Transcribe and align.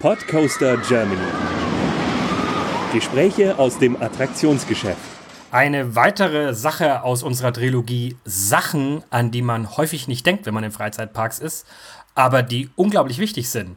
Podcoaster 0.00 0.78
Germany. 0.78 1.20
Gespräche 2.94 3.58
aus 3.58 3.78
dem 3.78 4.00
Attraktionsgeschäft. 4.00 4.96
Eine 5.50 5.94
weitere 5.94 6.54
Sache 6.54 7.02
aus 7.02 7.22
unserer 7.22 7.52
Trilogie 7.52 8.16
Sachen, 8.24 9.04
an 9.10 9.30
die 9.30 9.42
man 9.42 9.76
häufig 9.76 10.08
nicht 10.08 10.24
denkt, 10.24 10.46
wenn 10.46 10.54
man 10.54 10.64
in 10.64 10.70
Freizeitparks 10.70 11.38
ist, 11.38 11.66
aber 12.14 12.42
die 12.42 12.70
unglaublich 12.76 13.18
wichtig 13.18 13.50
sind. 13.50 13.76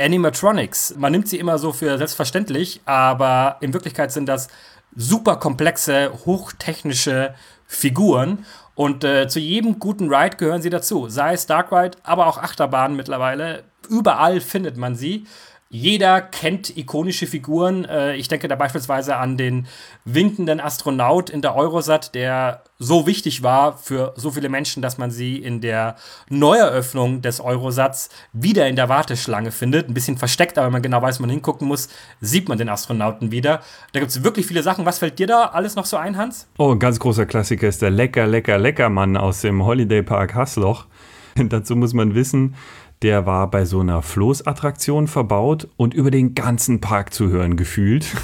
Animatronics. 0.00 0.94
Man 0.96 1.12
nimmt 1.12 1.28
sie 1.28 1.38
immer 1.38 1.58
so 1.58 1.74
für 1.74 1.98
selbstverständlich, 1.98 2.80
aber 2.86 3.58
in 3.60 3.74
Wirklichkeit 3.74 4.10
sind 4.10 4.24
das 4.24 4.48
super 4.96 5.36
komplexe, 5.36 6.10
hochtechnische 6.24 7.34
Figuren. 7.66 8.46
Und 8.74 9.04
äh, 9.04 9.28
zu 9.28 9.38
jedem 9.38 9.78
guten 9.78 10.08
Ride 10.08 10.38
gehören 10.38 10.62
sie 10.62 10.70
dazu. 10.70 11.10
Sei 11.10 11.34
es 11.34 11.44
Dark 11.44 11.70
Ride, 11.72 11.98
aber 12.04 12.26
auch 12.26 12.38
Achterbahnen 12.38 12.96
mittlerweile. 12.96 13.64
Überall 13.90 14.40
findet 14.40 14.78
man 14.78 14.96
sie. 14.96 15.26
Jeder 15.70 16.22
kennt 16.22 16.74
ikonische 16.78 17.26
Figuren. 17.26 17.84
Äh, 17.84 18.16
ich 18.16 18.28
denke 18.28 18.48
da 18.48 18.56
beispielsweise 18.56 19.16
an 19.16 19.36
den 19.36 19.66
winkenden 20.06 20.60
Astronaut 20.60 21.28
in 21.28 21.42
der 21.42 21.54
Eurosat, 21.54 22.14
der 22.14 22.62
so 22.78 23.06
wichtig 23.06 23.42
war 23.42 23.76
für 23.76 24.14
so 24.16 24.30
viele 24.30 24.48
Menschen, 24.48 24.80
dass 24.80 24.96
man 24.96 25.10
sie 25.10 25.36
in 25.36 25.60
der 25.60 25.96
Neueröffnung 26.30 27.20
des 27.20 27.40
Eurosats 27.40 28.08
wieder 28.32 28.66
in 28.66 28.76
der 28.76 28.88
Warteschlange 28.88 29.50
findet. 29.50 29.88
Ein 29.88 29.94
bisschen 29.94 30.16
versteckt, 30.16 30.56
aber 30.56 30.68
wenn 30.68 30.72
man 30.72 30.82
genau 30.82 31.02
weiß, 31.02 31.18
wo 31.18 31.24
man 31.24 31.30
hingucken 31.30 31.68
muss, 31.68 31.90
sieht 32.22 32.48
man 32.48 32.56
den 32.56 32.70
Astronauten 32.70 33.30
wieder. 33.30 33.60
Da 33.92 34.00
gibt 34.00 34.10
es 34.10 34.24
wirklich 34.24 34.46
viele 34.46 34.62
Sachen. 34.62 34.86
Was 34.86 35.00
fällt 35.00 35.18
dir 35.18 35.26
da 35.26 35.46
alles 35.46 35.76
noch 35.76 35.84
so 35.84 35.98
ein, 35.98 36.16
Hans? 36.16 36.48
Oh, 36.56 36.72
ein 36.72 36.78
ganz 36.78 36.98
großer 36.98 37.26
Klassiker 37.26 37.68
ist 37.68 37.82
der 37.82 37.90
Lecker, 37.90 38.26
Lecker, 38.26 38.56
Leckermann 38.56 39.18
aus 39.18 39.42
dem 39.42 39.66
Holiday 39.66 40.02
Park 40.02 40.34
Hasloch. 40.34 40.86
Dazu 41.36 41.76
muss 41.76 41.92
man 41.92 42.14
wissen, 42.14 42.54
der 43.02 43.26
war 43.26 43.50
bei 43.50 43.64
so 43.64 43.80
einer 43.80 44.02
Floßattraktion 44.02 45.06
verbaut 45.06 45.68
und 45.76 45.94
über 45.94 46.10
den 46.10 46.34
ganzen 46.34 46.80
Park 46.80 47.12
zu 47.14 47.28
hören 47.28 47.56
gefühlt. 47.56 48.06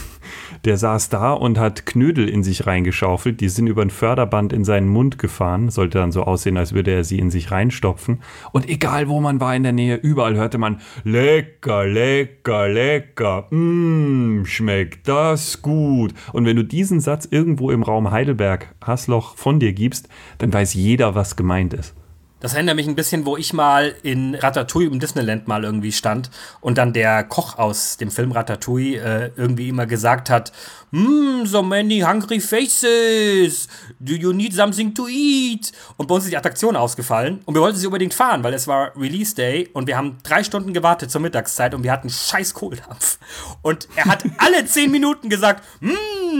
Der 0.65 0.79
saß 0.79 1.11
da 1.11 1.33
und 1.33 1.59
hat 1.59 1.85
Knödel 1.85 2.27
in 2.27 2.43
sich 2.43 2.67
reingeschaufelt. 2.67 3.41
Die 3.43 3.51
sind 3.51 3.67
über 3.67 3.83
ein 3.83 3.91
Förderband 3.91 4.53
in 4.55 4.65
seinen 4.65 4.89
Mund 4.89 5.19
gefahren. 5.19 5.69
Sollte 5.69 5.99
dann 5.99 6.11
so 6.11 6.23
aussehen, 6.23 6.57
als 6.57 6.73
würde 6.73 6.91
er 6.91 7.05
sie 7.05 7.19
in 7.19 7.31
sich 7.31 7.51
reinstopfen. 7.51 8.23
Und 8.53 8.69
egal 8.69 9.09
wo 9.09 9.21
man 9.21 9.41
war 9.41 9.55
in 9.55 9.63
der 9.63 9.73
Nähe, 9.73 9.97
überall 9.97 10.37
hörte 10.37 10.57
man 10.57 10.81
lecker, 11.05 11.85
lecker, 11.87 12.69
lecker. 12.69 13.47
Mmm, 13.51 14.47
schmeckt 14.47 15.07
das 15.07 15.61
gut. 15.61 16.15
Und 16.33 16.47
wenn 16.47 16.57
du 16.57 16.65
diesen 16.65 17.01
Satz 17.01 17.29
irgendwo 17.31 17.71
im 17.71 17.83
Raum 17.83 18.11
Heidelberg, 18.11 18.75
Hasloch, 18.83 19.37
von 19.37 19.61
dir 19.61 19.75
gibst, 19.75 20.09
dann 20.39 20.53
weiß 20.53 20.73
jeder, 20.73 21.15
was 21.15 21.37
gemeint 21.37 21.75
ist. 21.75 21.95
Das 22.41 22.53
erinnert 22.53 22.77
mich 22.77 22.87
ein 22.87 22.95
bisschen, 22.95 23.25
wo 23.25 23.39
ich 23.39 23.55
mal 23.55 23.95
in 24.03 24.35
Ratatouille 24.35 24.91
im 24.91 25.01
Disneyland 25.01 25.49
mal 25.49 25.65
irgendwie 25.65 25.93
stand 25.93 26.31
und 26.61 26.77
dann 26.77 26.93
der 26.93 27.25
Koch 27.25 27.57
aus 27.59 27.97
dem 27.97 28.11
Film 28.11 28.33
Ratatouille 28.33 28.99
äh, 28.99 29.31
irgendwie 29.37 29.71
immer 29.71 29.87
gesagt 29.87 30.29
hat, 30.29 30.53
mm, 30.91 31.47
so 31.47 31.63
many 31.63 32.01
hungry 32.01 32.41
faces, 32.41 33.69
do 33.99 34.13
you 34.13 34.33
need 34.33 34.53
something 34.53 34.95
to 34.95 35.09
eat? 35.09 35.73
Und 35.97 36.07
bei 36.07 36.17
uns 36.17 36.25
ist 36.25 36.33
die 36.33 36.37
Attraktion 36.37 36.77
ausgefallen 36.77 37.41
und 37.47 37.55
wir 37.55 37.63
wollten 37.63 37.79
sie 37.79 37.87
unbedingt 37.87 38.13
fahren, 38.13 38.45
weil 38.45 38.53
es 38.53 38.67
war 38.67 38.95
Release 38.95 39.35
Day 39.35 39.71
und 39.73 39.87
wir 39.87 39.97
haben 39.97 40.19
drei 40.23 40.45
Stunden 40.45 40.75
gewartet 40.75 41.11
zur 41.11 41.23
Mittagszeit 41.23 41.75
und 41.75 41.83
wir 41.83 41.93
hatten 41.93 42.11
scheiß 42.11 42.53
Kohldampf. 42.53 43.19
Und 43.63 43.89
er 43.97 44.05
hat 44.05 44.25
alle 44.39 44.67
zehn 44.67 44.91
Minuten 44.91 45.31
gesagt, 45.31 45.65
mm, 45.81 45.93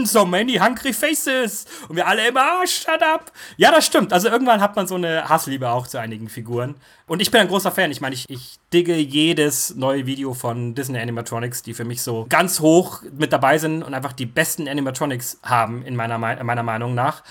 so 0.03 0.25
many 0.25 0.55
hungry 0.55 0.91
faces. 0.91 1.65
Und 1.87 1.95
wir 1.95 2.07
alle 2.07 2.27
immer, 2.27 2.41
ah, 2.41 2.65
shut 2.65 3.03
up. 3.03 3.31
Ja, 3.57 3.71
das 3.71 3.85
stimmt. 3.85 4.11
Also 4.11 4.29
irgendwann 4.29 4.59
hat 4.59 4.75
man 4.75 4.87
so 4.87 4.95
eine 4.95 5.29
Hassliebe 5.29 5.69
auch 5.69 5.85
zu 5.85 5.99
einigen 5.99 6.27
Figuren. 6.27 6.75
Und 7.07 7.21
ich 7.21 7.29
bin 7.29 7.41
ein 7.41 7.47
großer 7.47 7.71
Fan. 7.71 7.91
Ich 7.91 8.01
meine, 8.01 8.15
ich, 8.15 8.25
ich 8.27 8.55
digge 8.73 8.95
jedes 8.95 9.75
neue 9.75 10.07
Video 10.07 10.33
von 10.33 10.73
Disney 10.73 10.99
Animatronics, 10.99 11.61
die 11.61 11.75
für 11.75 11.85
mich 11.85 12.01
so 12.01 12.25
ganz 12.27 12.59
hoch 12.59 13.03
mit 13.15 13.31
dabei 13.31 13.59
sind 13.59 13.83
und 13.83 13.93
einfach 13.93 14.13
die 14.13 14.25
besten 14.25 14.67
Animatronics 14.67 15.39
haben, 15.43 15.83
in 15.83 15.95
meiner, 15.95 16.17
meiner 16.17 16.63
Meinung 16.63 16.95
nach. 16.95 17.21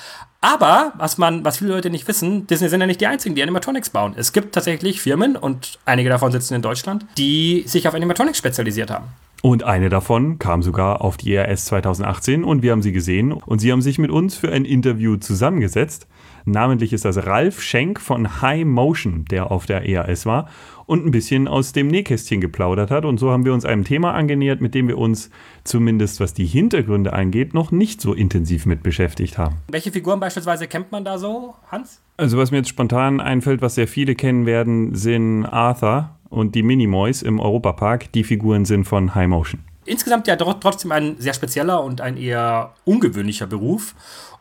Aber, 0.40 0.92
was 0.98 1.16
man, 1.16 1.42
was 1.44 1.56
viele 1.56 1.72
Leute 1.72 1.88
nicht 1.88 2.06
wissen, 2.06 2.46
Disney 2.46 2.68
sind 2.68 2.80
ja 2.80 2.86
nicht 2.86 3.00
die 3.00 3.06
einzigen, 3.06 3.34
die 3.34 3.42
Animatronics 3.42 3.90
bauen. 3.90 4.14
Es 4.16 4.32
gibt 4.32 4.54
tatsächlich 4.54 5.00
Firmen, 5.00 5.36
und 5.36 5.78
einige 5.86 6.10
davon 6.10 6.32
sitzen 6.32 6.54
in 6.54 6.62
Deutschland, 6.62 7.06
die 7.16 7.64
sich 7.66 7.88
auf 7.88 7.94
Animatronics 7.94 8.38
spezialisiert 8.38 8.90
haben. 8.90 9.08
Und 9.44 9.62
eine 9.62 9.90
davon 9.90 10.38
kam 10.38 10.62
sogar 10.62 11.02
auf 11.02 11.18
die 11.18 11.34
ERS 11.34 11.66
2018 11.66 12.44
und 12.44 12.62
wir 12.62 12.72
haben 12.72 12.80
sie 12.80 12.92
gesehen 12.92 13.30
und 13.30 13.58
sie 13.58 13.72
haben 13.72 13.82
sich 13.82 13.98
mit 13.98 14.10
uns 14.10 14.36
für 14.36 14.50
ein 14.50 14.64
Interview 14.64 15.18
zusammengesetzt. 15.18 16.08
Namentlich 16.46 16.94
ist 16.94 17.04
das 17.04 17.26
Ralf 17.26 17.60
Schenk 17.60 18.00
von 18.00 18.40
High 18.40 18.64
Motion, 18.64 19.26
der 19.26 19.50
auf 19.50 19.66
der 19.66 19.86
EAS 19.86 20.24
war 20.24 20.48
und 20.86 21.04
ein 21.04 21.10
bisschen 21.10 21.46
aus 21.46 21.72
dem 21.72 21.88
Nähkästchen 21.88 22.40
geplaudert 22.40 22.90
hat. 22.90 23.04
Und 23.04 23.18
so 23.18 23.32
haben 23.32 23.44
wir 23.44 23.52
uns 23.52 23.66
einem 23.66 23.84
Thema 23.84 24.14
angenähert, 24.14 24.62
mit 24.62 24.74
dem 24.74 24.88
wir 24.88 24.96
uns 24.96 25.28
zumindest 25.62 26.20
was 26.20 26.32
die 26.32 26.46
Hintergründe 26.46 27.12
angeht, 27.12 27.52
noch 27.52 27.70
nicht 27.70 28.00
so 28.00 28.14
intensiv 28.14 28.64
mit 28.64 28.82
beschäftigt 28.82 29.36
haben. 29.36 29.56
Welche 29.70 29.92
Figuren 29.92 30.20
beispielsweise 30.20 30.68
kennt 30.68 30.90
man 30.90 31.04
da 31.04 31.18
so, 31.18 31.52
Hans? 31.70 32.00
Also 32.16 32.38
was 32.38 32.50
mir 32.50 32.58
jetzt 32.58 32.70
spontan 32.70 33.20
einfällt, 33.20 33.60
was 33.60 33.74
sehr 33.74 33.88
viele 33.88 34.14
kennen 34.14 34.46
werden, 34.46 34.94
sind 34.94 35.44
Arthur 35.44 36.16
und 36.30 36.54
die 36.54 36.62
Minimoys 36.62 37.22
im 37.22 37.40
Europapark. 37.40 38.12
Die 38.12 38.24
Figuren 38.24 38.64
sind 38.64 38.84
von 38.84 39.14
High 39.14 39.28
Motion. 39.28 39.60
Insgesamt 39.86 40.26
ja 40.26 40.36
trotzdem 40.36 40.92
ein 40.92 41.16
sehr 41.18 41.34
spezieller 41.34 41.82
und 41.82 42.00
ein 42.00 42.16
eher 42.16 42.72
ungewöhnlicher 42.84 43.46
Beruf. 43.46 43.94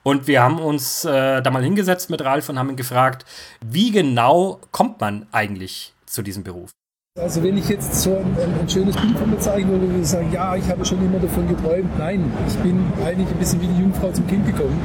Und 0.03 0.27
wir 0.27 0.41
haben 0.41 0.59
uns 0.59 1.05
äh, 1.05 1.41
da 1.41 1.49
mal 1.51 1.63
hingesetzt 1.63 2.09
mit 2.09 2.21
Ralf 2.23 2.49
und 2.49 2.59
haben 2.59 2.69
ihn 2.69 2.75
gefragt, 2.75 3.25
wie 3.65 3.91
genau 3.91 4.59
kommt 4.71 4.99
man 4.99 5.27
eigentlich 5.31 5.93
zu 6.05 6.21
diesem 6.21 6.43
Beruf? 6.43 6.71
Also 7.19 7.43
wenn 7.43 7.55
ich 7.57 7.69
jetzt 7.69 7.93
so 8.01 8.17
ein, 8.17 8.35
ein, 8.59 8.67
schönes 8.67 8.95
Bild 8.95 9.15
von 9.15 9.29
mir 9.29 9.37
zeigen 9.37 9.69
würde, 9.69 9.87
würde 9.87 10.01
ich 10.01 10.07
sagen, 10.07 10.31
ja, 10.33 10.55
ich 10.55 10.67
habe 10.67 10.83
schon 10.83 10.97
immer 11.05 11.19
davon 11.19 11.47
geträumt. 11.47 11.95
Nein, 11.99 12.33
ich 12.47 12.55
bin 12.55 12.91
eigentlich 13.05 13.27
ein 13.27 13.37
bisschen 13.37 13.61
wie 13.61 13.67
die 13.67 13.81
Jungfrau 13.81 14.11
zum 14.11 14.25
Kind 14.25 14.47
gekommen. 14.47 14.81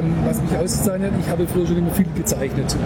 Ähm, 0.00 0.14
was 0.24 0.40
mich 0.40 0.56
auszeichnet, 0.56 1.12
ich 1.20 1.28
habe 1.30 1.46
früher 1.46 1.66
schon 1.66 1.78
immer 1.78 1.90
viel 1.90 2.06
gezeichnet. 2.14 2.76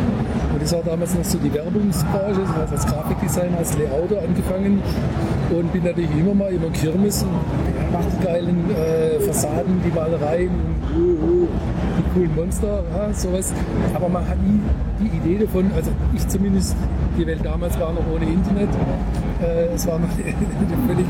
Und 0.52 0.62
das 0.62 0.72
war 0.72 0.82
damals 0.82 1.14
noch 1.14 1.25
so 1.25 1.38
die 1.38 1.52
Werbungsbranche, 1.52 2.41
ich 2.42 2.48
habe 2.48 2.70
als 2.70 2.86
Grafikdesigner, 2.86 3.58
als 3.58 3.76
Layouter 3.78 4.22
angefangen 4.22 4.82
und 5.50 5.72
bin 5.72 5.84
natürlich 5.84 6.10
immer 6.19 6.34
mal 6.34 6.52
über 6.52 6.70
Kirmes 6.70 7.22
und 7.22 7.92
mache 7.92 8.04
die 8.19 8.25
geilen 8.25 8.70
äh, 8.70 9.20
Fassaden, 9.20 9.80
die 9.84 9.94
Malereien 9.94 10.50
die 10.94 12.02
coolen 12.14 12.34
Monster, 12.34 12.82
ja, 12.97 13.12
sowas. 13.12 13.52
Aber 13.94 14.08
man 14.08 14.26
hat 14.26 14.38
nie 14.38 14.60
die 15.00 15.16
Idee 15.16 15.44
davon, 15.44 15.70
also 15.75 15.91
ich 16.14 16.26
zumindest, 16.28 16.76
die 17.16 17.26
Welt 17.26 17.41
damals 17.44 17.78
war 17.78 17.92
noch 17.92 18.04
ohne 18.12 18.25
Internet, 18.25 18.69
äh, 19.42 19.75
es 19.75 19.86
war 19.86 19.98
noch 19.98 20.08
eine, 20.19 20.76
völlig 20.86 21.06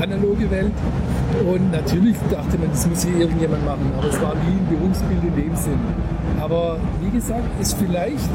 analoge 0.00 0.50
Welt 0.50 0.72
und 1.46 1.72
natürlich 1.72 2.16
dachte 2.30 2.58
man, 2.58 2.70
das 2.70 2.86
muss 2.86 3.04
hier 3.04 3.18
irgendjemand 3.18 3.64
machen, 3.64 3.90
aber 3.96 4.08
es 4.08 4.20
war 4.20 4.34
nie 4.34 4.58
ein 4.58 4.66
Berufsbild 4.68 5.22
in 5.24 5.34
dem 5.34 5.56
Sinn. 5.56 5.80
Aber 6.40 6.78
wie 7.02 7.10
gesagt, 7.10 7.44
ist 7.60 7.76
vielleicht 7.78 8.30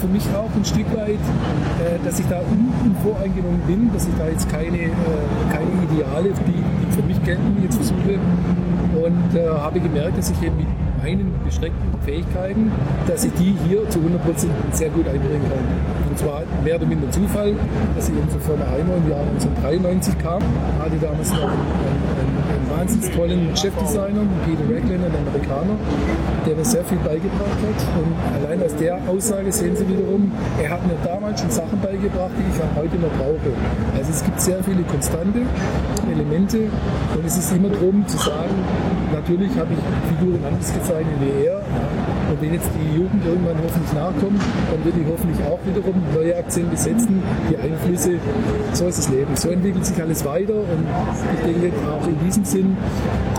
für 0.00 0.06
mich 0.06 0.22
auch 0.34 0.50
ein 0.54 0.64
Stück 0.64 0.86
weit, 0.94 1.18
äh, 1.18 1.98
dass 2.04 2.20
ich 2.20 2.26
da 2.26 2.40
unvoreingenommen 2.84 3.60
bin, 3.66 3.90
dass 3.92 4.06
ich 4.06 4.14
da 4.18 4.28
jetzt 4.28 4.48
keine, 4.48 4.78
äh, 4.78 4.90
keine 5.50 5.66
Ideale, 5.90 6.30
die, 6.46 6.52
die 6.52 6.92
für 6.92 7.02
mich 7.02 7.22
gelten, 7.24 7.56
jetzt 7.62 7.76
versuche. 7.76 8.18
Und 9.02 9.36
äh, 9.36 9.48
habe 9.48 9.80
gemerkt, 9.80 10.18
dass 10.18 10.30
ich 10.30 10.42
eben 10.42 10.56
mit 10.56 10.68
meinen 11.02 11.32
beschränkten 11.44 11.88
Fähigkeiten, 12.04 12.70
dass 13.06 13.24
ich 13.24 13.32
die 13.34 13.54
hier 13.66 13.88
zu 13.90 13.98
100% 13.98 14.46
sehr 14.72 14.90
gut 14.90 15.06
einbringen 15.08 15.42
kann. 15.42 15.97
Und 16.18 16.24
zwar 16.24 16.42
mehr 16.64 16.74
oder 16.74 16.86
minder 16.86 17.08
Zufall, 17.12 17.54
dass 17.94 18.08
ich 18.08 18.14
in 18.16 18.22
unsere 18.22 18.40
Firma 18.40 18.66
Heimer 18.66 18.96
im 18.96 19.08
Jahr 19.08 19.22
1993 19.38 20.18
kam. 20.18 20.42
Hatte 20.82 20.98
damals 21.00 21.30
noch 21.30 21.46
einen, 21.46 21.62
einen, 22.18 22.34
einen 22.58 22.70
wahnsinnig 22.74 23.14
tollen 23.14 23.56
Chefdesigner, 23.56 24.26
Peter 24.44 24.66
Ragland, 24.66 25.04
ein 25.04 25.14
Amerikaner, 25.14 25.78
der 26.44 26.56
mir 26.56 26.64
sehr 26.64 26.84
viel 26.84 26.98
beigebracht 26.98 27.58
hat. 27.62 27.80
Und 28.02 28.18
allein 28.34 28.60
aus 28.64 28.74
der 28.74 28.98
Aussage 29.06 29.52
sehen 29.52 29.76
Sie 29.76 29.88
wiederum, 29.88 30.32
er 30.60 30.70
hat 30.70 30.84
mir 30.88 30.96
damals 31.28 31.40
schon 31.40 31.50
Sachen 31.50 31.80
beigebracht, 31.80 32.30
die 32.38 32.48
ich 32.48 32.62
auch 32.62 32.74
heute 32.80 32.96
noch 32.96 33.12
brauche. 33.12 33.52
Also 33.96 34.10
es 34.10 34.24
gibt 34.24 34.40
sehr 34.40 34.62
viele 34.64 34.82
konstante 34.82 35.40
Elemente 36.10 36.58
und 37.14 37.26
es 37.26 37.36
ist 37.36 37.52
immer 37.52 37.68
darum 37.68 38.06
zu 38.06 38.16
sagen, 38.16 38.54
natürlich 39.12 39.50
habe 39.58 39.68
ich 39.74 39.80
Figuren 40.08 40.40
anders 40.44 40.72
gezeichnet 40.72 41.16
wie 41.20 41.46
er. 41.46 41.60
Und 42.28 42.42
wenn 42.42 42.52
jetzt 42.52 42.68
die 42.76 42.96
Jugend 42.96 43.24
irgendwann 43.24 43.56
hoffentlich 43.64 43.92
nachkommt, 43.92 44.40
dann 44.70 44.84
wird 44.84 44.96
die 44.96 45.06
hoffentlich 45.08 45.40
auch 45.46 45.58
wiederum 45.64 45.96
neue 46.14 46.36
Akzente 46.36 46.76
setzen, 46.76 47.22
die 47.50 47.56
Einflüsse. 47.56 48.20
So 48.72 48.86
ist 48.86 48.98
das 48.98 49.08
Leben. 49.08 49.34
So 49.34 49.48
entwickelt 49.48 49.86
sich 49.86 50.00
alles 50.00 50.24
weiter 50.24 50.54
und 50.54 50.84
ich 51.32 51.60
denke 51.60 51.72
auch 51.88 52.06
in 52.06 52.18
diesem 52.24 52.44
Sinn, 52.44 52.76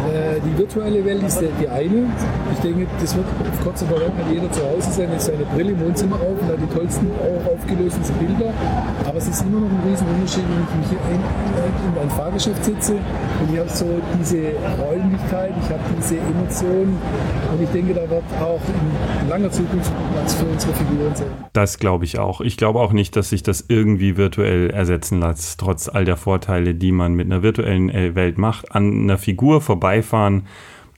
äh, 0.10 0.40
die 0.42 0.58
virtuelle 0.58 1.06
Welt 1.06 1.22
ist 1.24 1.40
die 1.40 1.70
eine. 1.70 2.10
Ich 2.54 2.60
denke, 2.60 2.88
das 3.00 3.16
wird 3.16 3.26
auf 3.26 3.64
kurz 3.64 3.84
oder 3.84 4.02
lang 4.02 4.14
jeder 4.32 4.52
zu 4.52 4.62
Hause 4.62 4.90
sein, 4.92 5.10
jetzt 5.14 5.26
seine 5.26 5.46
Brille 5.54 5.72
im 5.72 5.80
Wohnzimmer 5.82 6.16
auf 6.16 6.42
und 6.42 6.48
hat 6.48 6.58
die 6.60 6.74
tollsten, 6.76 7.08
auch 7.14 7.52
aufgelösten 7.80 8.16
Bilder. 8.20 8.54
Aber 9.06 9.18
es 9.18 9.28
ist 9.28 9.42
immer 9.42 9.62
noch 9.62 9.70
ein 9.70 9.90
Riesenunterschied, 9.90 10.44
wenn 10.44 10.82
ich 10.82 10.92
in, 10.92 11.94
in 11.94 12.02
ein 12.02 12.10
Fahrgeschäft 12.10 12.64
sitze 12.64 12.94
und 12.94 13.54
ich 13.54 13.60
habe 13.60 13.70
so 13.70 13.86
diese 14.20 14.52
Räumlichkeit, 14.78 15.54
ich 15.62 15.70
habe 15.70 15.82
diese 15.98 16.18
Emotionen 16.18 16.98
und 17.52 17.62
ich 17.64 17.70
denke, 17.70 17.94
da 17.94 18.10
wird 18.10 18.24
auch 18.40 18.62
in 19.24 19.30
langer 19.30 19.52
Zukunft 19.52 19.92
Platz 20.14 20.36
für 20.36 20.46
unsere 20.46 20.74
Figuren 20.74 21.16
sein. 21.16 21.28
Das 21.54 21.80
glaube 21.80 22.06
ich 22.06 22.20
auch. 22.20 22.42
Ich 22.42 22.58
glaube 22.58 22.80
auch 22.80 22.92
nicht, 22.92 23.16
dass 23.16 23.30
sich 23.30 23.44
das 23.44 23.66
irgendwie 23.68 24.18
virtuell 24.18 24.70
ersetzen 24.70 25.20
lässt, 25.20 25.60
trotz 25.60 25.90
all 25.90 26.06
der 26.06 26.18
Vorteile, 26.18 26.76
die 26.76 26.92
man 26.92 27.14
mit 27.14 27.28
einer 27.28 27.44
virtuellen 27.44 28.16
Welt 28.16 28.38
macht. 28.38 28.72
An 28.74 29.04
einer 29.04 29.18
Figur 29.18 29.62
vorbeifahren 29.62 30.48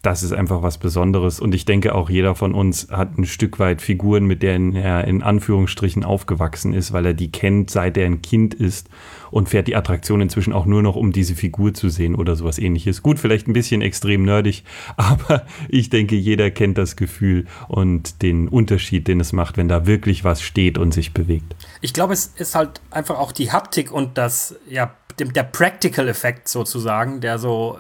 das 0.02 0.24
ist 0.24 0.34
einfach 0.34 0.64
was 0.64 0.78
Besonderes. 0.78 1.40
Und 1.40 1.54
ich 1.54 1.66
denke, 1.66 1.94
auch 1.94 2.10
jeder 2.10 2.34
von 2.34 2.54
uns 2.54 2.88
hat 2.90 3.18
ein 3.18 3.26
Stück 3.26 3.60
weit 3.60 3.82
Figuren, 3.82 4.26
mit 4.26 4.42
denen 4.42 4.76
er 4.76 5.06
in 5.06 5.22
Anführungsstrichen 5.22 6.04
aufgewachsen 6.04 6.74
ist, 6.74 6.92
weil 6.92 7.06
er 7.06 7.14
die 7.14 7.32
kennt, 7.32 7.70
seit 7.70 7.98
er 7.98 8.08
ein 8.08 8.22
Kind 8.22 8.54
ist 8.54 8.90
und 9.30 9.50
fährt 9.50 9.68
die 9.68 9.76
Attraktion 9.76 10.22
inzwischen 10.22 10.54
auch 10.54 10.66
nur 10.66 10.82
noch, 10.82 10.96
um 10.96 11.12
diese 11.12 11.36
Figur 11.36 11.74
zu 11.74 11.90
sehen 11.90 12.16
oder 12.16 12.36
sowas 12.36 12.58
ähnliches. 12.58 13.04
Gut, 13.04 13.20
vielleicht 13.20 13.48
ein 13.48 13.54
bisschen 13.54 13.82
extrem 13.82 14.24
nerdig, 14.24 14.64
aber 14.98 15.46
ich 15.70 15.90
denke, 15.90 16.16
jeder 16.16 16.50
kennt 16.50 16.78
das 16.78 16.96
Gefühl 16.96 17.46
und 17.68 18.22
den 18.22 18.48
Unterschied, 18.48 19.08
den 19.08 19.20
es 19.20 19.34
macht, 19.34 19.58
wenn 19.58 19.68
da 19.68 19.86
wirklich 19.86 20.24
was 20.24 20.42
steht 20.42 20.78
und 20.78 20.94
sich 20.94 21.14
bewegt. 21.14 21.56
Ich 21.82 21.94
glaube, 21.94 22.14
es 22.14 22.26
ist 22.26 22.56
halt 22.56 22.82
einfach 22.90 23.18
auch 23.20 23.32
die 23.32 23.52
Haptik 23.52 23.92
und 23.92 24.18
das, 24.18 24.56
ja, 24.68 24.94
der 25.20 25.44
Practical-Effekt 25.44 26.48
sozusagen, 26.48 27.22
der 27.22 27.38
so 27.38 27.78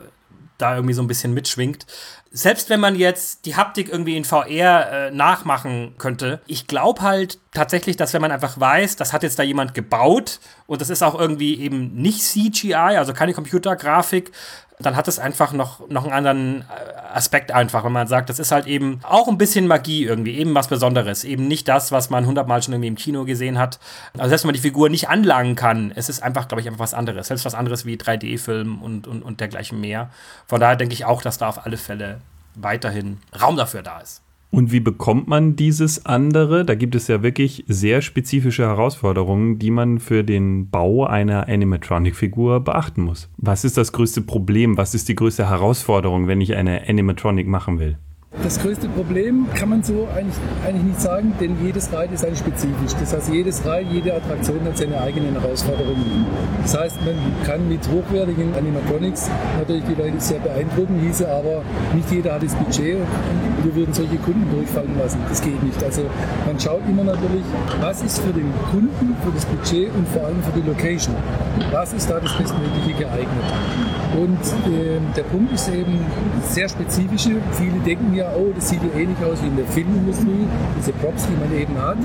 da 0.61 0.75
irgendwie 0.75 0.93
so 0.93 1.01
ein 1.01 1.07
bisschen 1.07 1.33
mitschwingt. 1.33 1.85
Selbst 2.31 2.69
wenn 2.69 2.79
man 2.79 2.95
jetzt 2.95 3.45
die 3.45 3.55
Haptik 3.55 3.89
irgendwie 3.89 4.15
in 4.15 4.23
VR 4.23 4.91
äh, 4.91 5.11
nachmachen 5.11 5.95
könnte, 5.97 6.41
ich 6.47 6.67
glaube 6.67 7.01
halt 7.01 7.39
tatsächlich, 7.53 7.97
dass 7.97 8.13
wenn 8.13 8.21
man 8.21 8.31
einfach 8.31 8.59
weiß, 8.59 8.95
das 8.95 9.11
hat 9.11 9.23
jetzt 9.23 9.37
da 9.37 9.43
jemand 9.43 9.73
gebaut 9.73 10.39
und 10.65 10.79
das 10.79 10.89
ist 10.89 11.03
auch 11.03 11.19
irgendwie 11.19 11.59
eben 11.59 11.93
nicht 11.95 12.21
CGI, 12.21 12.73
also 12.73 13.13
keine 13.13 13.33
Computergrafik, 13.33 14.31
dann 14.85 14.95
hat 14.95 15.07
es 15.07 15.19
einfach 15.19 15.53
noch, 15.53 15.87
noch 15.89 16.03
einen 16.03 16.13
anderen 16.13 16.61
äh, 16.61 17.15
Aspekt 17.15 17.51
einfach, 17.51 17.83
wenn 17.83 17.91
man 17.91 18.07
sagt, 18.07 18.29
das 18.29 18.39
ist 18.39 18.51
halt 18.51 18.67
eben 18.67 18.99
auch 19.03 19.27
ein 19.27 19.37
bisschen 19.37 19.67
Magie 19.67 20.05
irgendwie, 20.05 20.37
eben 20.37 20.55
was 20.55 20.67
Besonderes, 20.67 21.23
eben 21.23 21.47
nicht 21.47 21.67
das, 21.67 21.91
was 21.91 22.09
man 22.09 22.25
hundertmal 22.25 22.61
schon 22.61 22.73
irgendwie 22.73 22.87
im 22.87 22.95
Kino 22.95 23.25
gesehen 23.25 23.57
hat. 23.57 23.79
Also 24.17 24.29
selbst 24.29 24.43
wenn 24.43 24.49
man 24.49 24.55
die 24.55 24.61
Figur 24.61 24.89
nicht 24.89 25.09
anlangen 25.09 25.55
kann, 25.55 25.91
es 25.95 26.09
ist 26.09 26.23
einfach, 26.23 26.47
glaube 26.47 26.61
ich, 26.61 26.67
einfach 26.67 26.79
was 26.79 26.93
anderes. 26.93 27.27
Selbst 27.27 27.45
was 27.45 27.55
anderes 27.55 27.85
wie 27.85 27.95
3D-Film 27.95 28.81
und, 28.81 29.07
und, 29.07 29.23
und 29.23 29.39
dergleichen 29.39 29.79
mehr. 29.79 30.09
Von 30.47 30.59
daher 30.59 30.75
denke 30.75 30.93
ich 30.93 31.05
auch, 31.05 31.21
dass 31.21 31.37
da 31.37 31.49
auf 31.49 31.65
alle 31.65 31.77
Fälle 31.77 32.21
weiterhin 32.55 33.19
Raum 33.39 33.57
dafür 33.57 33.81
da 33.81 33.99
ist. 33.99 34.21
Und 34.51 34.73
wie 34.73 34.81
bekommt 34.81 35.29
man 35.29 35.55
dieses 35.55 36.05
andere? 36.05 36.65
Da 36.65 36.75
gibt 36.75 36.93
es 36.93 37.07
ja 37.07 37.23
wirklich 37.23 37.63
sehr 37.69 38.01
spezifische 38.01 38.63
Herausforderungen, 38.63 39.59
die 39.59 39.71
man 39.71 39.99
für 39.99 40.25
den 40.25 40.69
Bau 40.69 41.05
einer 41.05 41.47
Animatronic-Figur 41.47 42.59
beachten 42.59 43.01
muss. 43.01 43.29
Was 43.37 43.63
ist 43.63 43.77
das 43.77 43.93
größte 43.93 44.21
Problem? 44.21 44.75
Was 44.75 44.93
ist 44.93 45.07
die 45.07 45.15
größte 45.15 45.49
Herausforderung, 45.49 46.27
wenn 46.27 46.41
ich 46.41 46.53
eine 46.55 46.87
Animatronic 46.87 47.47
machen 47.47 47.79
will? 47.79 47.97
Das 48.31 48.59
größte 48.59 48.87
Problem 48.87 49.45
kann 49.53 49.67
man 49.67 49.83
so 49.83 50.07
eigentlich, 50.15 50.35
eigentlich 50.65 50.83
nicht 50.83 51.01
sagen, 51.01 51.33
denn 51.41 51.57
jedes 51.61 51.91
Ride 51.91 52.13
ist 52.13 52.23
eigentlich 52.23 52.39
spezifisch. 52.39 52.93
Das 52.97 53.13
heißt, 53.13 53.29
jedes 53.29 53.65
Ride, 53.65 53.85
jede 53.91 54.15
Attraktion 54.15 54.63
hat 54.63 54.77
seine 54.77 55.01
eigenen 55.01 55.37
Herausforderungen. 55.39 56.25
Das 56.61 56.77
heißt, 56.77 56.95
man 57.05 57.15
kann 57.45 57.67
mit 57.67 57.81
hochwertigen 57.89 58.55
Animatronics 58.55 59.29
natürlich 59.59 59.83
die 59.83 60.01
Leute 60.01 60.19
sehr 60.19 60.39
beeindrucken, 60.39 60.97
hieße 61.01 61.29
aber, 61.29 61.61
nicht 61.93 62.09
jeder 62.09 62.35
hat 62.35 62.43
das 62.43 62.55
Budget 62.55 62.95
und 62.95 63.65
wir 63.65 63.75
würden 63.75 63.93
solche 63.93 64.15
Kunden 64.17 64.49
durchfallen 64.49 64.97
lassen. 64.97 65.19
Das 65.27 65.41
geht 65.41 65.61
nicht. 65.61 65.83
Also 65.83 66.03
man 66.45 66.57
schaut 66.57 66.81
immer 66.87 67.03
natürlich, 67.03 67.43
was 67.81 68.01
ist 68.01 68.19
für 68.19 68.31
den 68.31 68.51
Kunden, 68.71 69.15
für 69.23 69.31
das 69.35 69.45
Budget 69.45 69.93
und 69.93 70.07
vor 70.07 70.23
allem 70.23 70.41
für 70.41 70.57
die 70.57 70.65
Location. 70.65 71.15
Was 71.71 71.91
ist 71.91 72.09
da 72.09 72.19
das 72.19 72.31
Bestmögliche 72.37 72.93
geeignet? 72.97 73.45
Und 74.17 74.39
äh, 74.71 74.99
der 75.15 75.23
Punkt 75.23 75.53
ist 75.53 75.69
eben 75.69 75.99
sehr 76.49 76.67
spezifische. 76.67 77.37
Viele 77.53 77.79
denken 77.85 78.13
ja, 78.21 78.31
oh, 78.37 78.51
das 78.53 78.69
sieht 78.69 78.81
ja 78.83 78.99
ähnlich 78.99 79.17
aus 79.25 79.41
wie 79.41 79.47
in 79.47 79.57
der 79.57 79.65
Filmindustrie, 79.65 80.45
diese 80.77 80.93
Props, 80.93 81.25
die 81.25 81.37
man 81.41 81.51
eben 81.57 81.75
hat. 81.81 81.97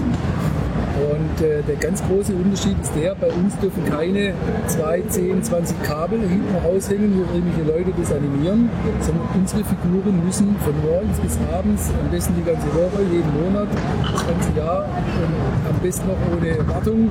Und 0.96 1.44
äh, 1.44 1.60
der 1.62 1.76
ganz 1.76 2.02
große 2.08 2.32
Unterschied 2.32 2.80
ist 2.80 2.92
der, 2.96 3.14
bei 3.14 3.28
uns 3.28 3.54
dürfen 3.58 3.84
keine 3.84 4.32
2, 4.66 5.02
10, 5.08 5.42
20 5.42 5.82
Kabel 5.82 6.20
hinten 6.20 6.56
raushängen, 6.64 7.12
wo 7.20 7.36
irgendwelche 7.36 7.68
Leute 7.68 7.92
das 8.00 8.12
animieren, 8.12 8.70
sondern 9.00 9.28
unsere 9.34 9.62
Figuren 9.62 10.24
müssen 10.24 10.56
von 10.64 10.72
morgens 10.80 11.20
bis 11.20 11.36
abends, 11.52 11.90
am 12.00 12.10
besten 12.10 12.32
die 12.36 12.48
ganze 12.48 12.66
Woche, 12.72 13.04
jeden 13.12 13.28
Monat, 13.44 13.68
das 14.10 14.26
ganze 14.26 14.56
Jahr 14.56 14.88
und 14.88 15.68
am 15.68 15.78
besten 15.82 16.08
noch 16.08 16.20
ohne 16.32 16.66
Wartung 16.66 17.10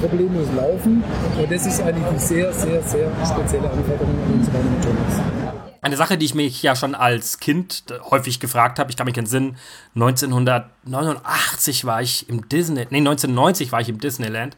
problemlos 0.00 0.46
laufen. 0.54 1.02
Und 1.42 1.50
das 1.50 1.66
ist 1.66 1.82
eigentlich 1.82 2.06
die 2.14 2.20
sehr, 2.20 2.52
sehr, 2.52 2.80
sehr 2.82 3.10
spezielle 3.26 3.68
Anforderung 3.68 4.14
an 4.14 4.38
unsere 4.38 4.58
Animatronics. 4.58 5.37
Eine 5.88 5.96
Sache, 5.96 6.18
die 6.18 6.26
ich 6.26 6.34
mich 6.34 6.62
ja 6.62 6.76
schon 6.76 6.94
als 6.94 7.40
Kind 7.40 7.82
häufig 8.10 8.40
gefragt 8.40 8.78
habe, 8.78 8.90
ich 8.90 8.98
kann 8.98 9.06
mich 9.06 9.16
entsinnen, 9.16 9.56
1989 9.94 11.86
war 11.86 12.02
ich 12.02 12.28
im 12.28 12.46
Disney, 12.46 12.86
nee, 12.90 12.98
1990 12.98 13.72
war 13.72 13.80
ich 13.80 13.88
im 13.88 13.98
Disneyland 13.98 14.54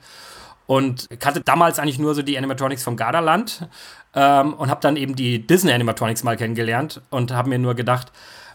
und 0.66 1.08
kannte 1.20 1.40
damals 1.40 1.78
eigentlich 1.78 2.00
nur 2.00 2.16
so 2.16 2.22
die 2.22 2.36
Animatronics 2.36 2.82
vom 2.82 2.96
Gardaland 2.96 3.68
ähm, 4.12 4.54
und 4.54 4.70
habe 4.70 4.80
dann 4.80 4.96
eben 4.96 5.14
die 5.14 5.46
Disney 5.46 5.70
Animatronics 5.70 6.24
mal 6.24 6.36
kennengelernt 6.36 7.00
und 7.10 7.30
habe 7.30 7.48
mir 7.48 7.60
nur 7.60 7.76
gedacht, 7.76 8.10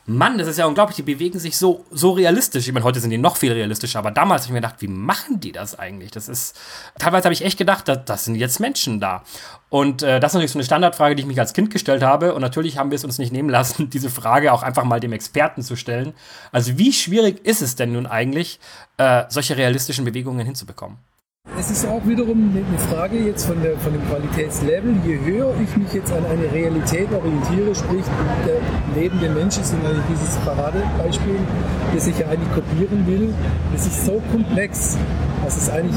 Mann, 0.08 0.38
das 0.38 0.48
ist 0.48 0.58
ja 0.58 0.68
unglaublich, 0.68 0.98
die 0.98 1.02
bewegen 1.02 1.40
sich 1.40 1.58
so, 1.58 1.84
so 1.90 2.12
realistisch. 2.12 2.68
Ich 2.68 2.74
meine, 2.74 2.84
heute 2.84 3.00
sind 3.00 3.10
die 3.10 3.18
noch 3.18 3.38
viel 3.38 3.52
realistischer, 3.52 3.98
aber 3.98 4.12
damals 4.12 4.44
habe 4.44 4.50
ich 4.50 4.54
mir 4.54 4.62
gedacht, 4.62 4.80
wie 4.82 4.88
machen 4.88 5.40
die 5.40 5.52
das 5.52 5.80
eigentlich? 5.80 6.12
Das 6.12 6.30
ist, 6.30 6.56
teilweise 7.00 7.24
habe 7.24 7.34
ich 7.34 7.44
echt 7.44 7.58
gedacht, 7.58 7.88
das, 7.88 8.06
das 8.06 8.26
sind 8.26 8.36
jetzt 8.36 8.60
Menschen 8.60 9.00
da. 9.00 9.24
Und 9.70 10.04
äh, 10.04 10.20
das 10.20 10.32
ist 10.32 10.36
natürlich 10.36 10.52
so 10.52 10.60
eine 10.60 10.66
Standardfrage, 10.66 11.16
die 11.16 11.22
ich 11.22 11.28
mich 11.28 11.40
als 11.40 11.54
Kind 11.54 11.72
gestellt 11.72 12.04
habe. 12.04 12.36
Und 12.36 12.42
natürlich 12.42 12.78
haben 12.78 12.92
wir 12.92 12.98
es 12.98 13.04
uns 13.04 13.18
nicht 13.18 13.34
nehmen 13.34 13.50
lassen, 13.50 13.90
diese 13.94 14.12
Frage 14.12 14.54
auch 14.54 14.62
einfach 14.62 14.84
mal 14.84 15.00
dem 15.00 15.12
Experten 15.12 15.64
zu 15.64 15.76
stellen. 15.76 16.14
Also, 16.52 16.78
wie 16.78 16.94
schwierig 16.94 17.44
ist 17.44 17.64
es 17.64 17.76
denn 17.76 17.94
nun 17.94 18.06
eigentlich, 18.06 18.60
äh, 18.98 19.24
solche 19.30 19.58
realistischen 19.58 20.06
Bewegungen 20.06 20.46
hinzubekommen? 20.46 20.98
Es 21.58 21.72
ist 21.72 21.88
auch 21.88 22.06
wiederum 22.06 22.52
eine 22.54 22.80
Frage 22.90 23.18
jetzt 23.18 23.46
von, 23.46 23.62
der, 23.62 23.78
von 23.78 23.94
dem 23.94 24.06
Qualitätslevel. 24.10 24.94
Je 25.06 25.18
höher 25.20 25.54
ich 25.64 25.78
mich 25.78 25.94
jetzt 25.94 26.12
an 26.12 26.26
eine 26.26 26.52
Realität 26.52 27.08
orientiere, 27.14 27.74
sprich 27.74 28.04
der 28.46 28.60
lebende 29.02 29.30
Mensch 29.30 29.58
ist 29.58 29.74
eigentlich 29.74 30.04
dieses 30.10 30.36
Paradebeispiel, 30.38 31.40
das 31.94 32.08
ich 32.08 32.20
ja 32.20 32.28
eigentlich 32.28 32.54
kopieren 32.54 33.08
will, 33.08 33.34
das 33.72 33.88
ist 33.88 34.06
so 34.06 34.22
komplex, 34.32 34.98
dass 35.46 35.58
es 35.58 35.70
eigentlich 35.70 35.96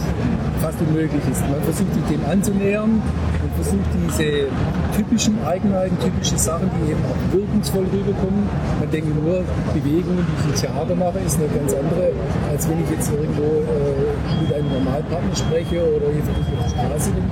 fast 0.60 0.78
unmöglich 0.80 1.22
ist. 1.32 1.40
Man 1.48 1.62
versucht 1.62 1.92
sich 1.94 2.04
dem 2.04 2.20
anzunähern 2.30 3.00
und 3.00 3.50
versucht 3.56 3.88
diese 3.96 4.52
typischen 4.94 5.38
Eigenheiten, 5.46 5.96
typische 6.00 6.38
Sachen, 6.38 6.70
die 6.76 6.92
eben 6.92 7.00
auch 7.08 7.32
wirkungsvoll 7.32 7.86
rüberkommen. 7.90 8.44
Man 8.78 8.90
denkt 8.90 9.08
nur, 9.08 9.42
Bewegungen, 9.72 10.26
die 10.28 10.34
ich 10.36 10.44
im 10.52 10.68
Theater 10.68 10.94
mache, 10.94 11.18
ist 11.24 11.40
eine 11.40 11.48
ganz 11.48 11.72
andere, 11.72 12.12
als 12.50 12.68
wenn 12.68 12.84
ich 12.84 12.90
jetzt 12.90 13.10
irgendwo 13.10 13.64
äh, 13.64 14.42
mit 14.44 14.52
einem 14.52 14.68
Normalpartner 14.68 15.34
spreche 15.34 15.80
oder 15.80 16.12
jetzt 16.12 16.28
auf 16.28 16.44
der 16.44 16.68
Straße 16.68 17.10
bin. 17.10 17.24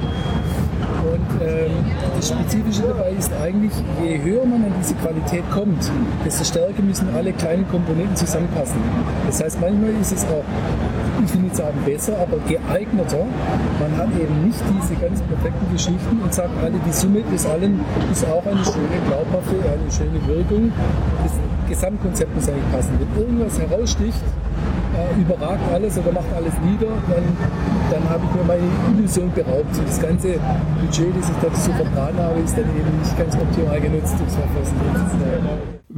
Und 1.06 1.28
ähm, 1.44 1.70
das 2.16 2.28
Spezifische 2.28 2.82
dabei 2.82 3.10
ist 3.10 3.30
eigentlich, 3.40 3.72
je 4.02 4.20
höher 4.22 4.44
man 4.44 4.64
an 4.64 4.72
diese 4.80 4.94
Qualität 4.94 5.44
kommt, 5.52 5.90
desto 6.24 6.44
stärker 6.44 6.82
müssen 6.82 7.08
alle 7.14 7.32
kleinen 7.32 7.68
Komponenten 7.68 8.16
zusammenpassen. 8.16 8.80
Das 9.26 9.42
heißt, 9.42 9.60
manchmal 9.60 9.90
ist 10.00 10.12
es 10.12 10.24
auch, 10.24 10.44
ich 11.24 11.34
will 11.34 11.42
nicht 11.42 11.56
sagen 11.56 11.78
besser, 11.84 12.14
aber 12.18 12.38
geeigneter. 12.48 13.24
Man 13.80 13.96
hat 13.96 14.08
eben 14.20 14.46
nicht 14.46 14.60
diese 14.74 14.94
ganz 15.00 15.22
perfekten 15.22 15.72
Geschichten 15.72 16.20
und 16.22 16.32
sagt, 16.32 16.50
alle 16.62 16.78
die 16.84 16.92
Summe 16.92 17.22
des 17.32 17.46
allen 17.46 17.80
ist 18.12 18.24
auch 18.26 18.44
eine 18.44 18.64
schöne, 18.64 18.98
glaubhafte, 19.06 19.56
eine 19.56 19.90
schöne 19.90 20.20
Wirkung. 20.26 20.72
Das 21.22 21.32
Gesamtkonzept 21.68 22.34
muss 22.34 22.48
eigentlich 22.48 22.72
passen. 22.72 22.98
Wenn 22.98 23.22
irgendwas 23.22 23.58
heraussticht, 23.58 24.22
äh, 24.96 25.20
überragt 25.20 25.60
alles 25.72 25.98
oder 25.98 26.12
macht 26.12 26.32
alles 26.34 26.54
nieder, 26.64 26.92
dann, 27.08 27.24
dann 27.90 28.04
habe 28.08 28.22
ich 28.24 28.32
mir 28.34 28.44
meine 28.46 28.68
Illusion 28.96 29.30
beraubt. 29.32 29.76
Und 29.76 29.88
das 29.88 30.00
ganze 30.00 30.38
Budget, 30.80 31.12
das 31.16 31.28
ich 31.28 31.38
dazu 31.42 31.72
vertan 31.72 32.14
habe, 32.18 32.40
ist 32.40 32.56
dann 32.56 32.64
eben 32.64 32.98
nicht 32.98 33.16
ganz 33.18 33.34
optimal 33.36 33.80
genutzt. 33.80 34.14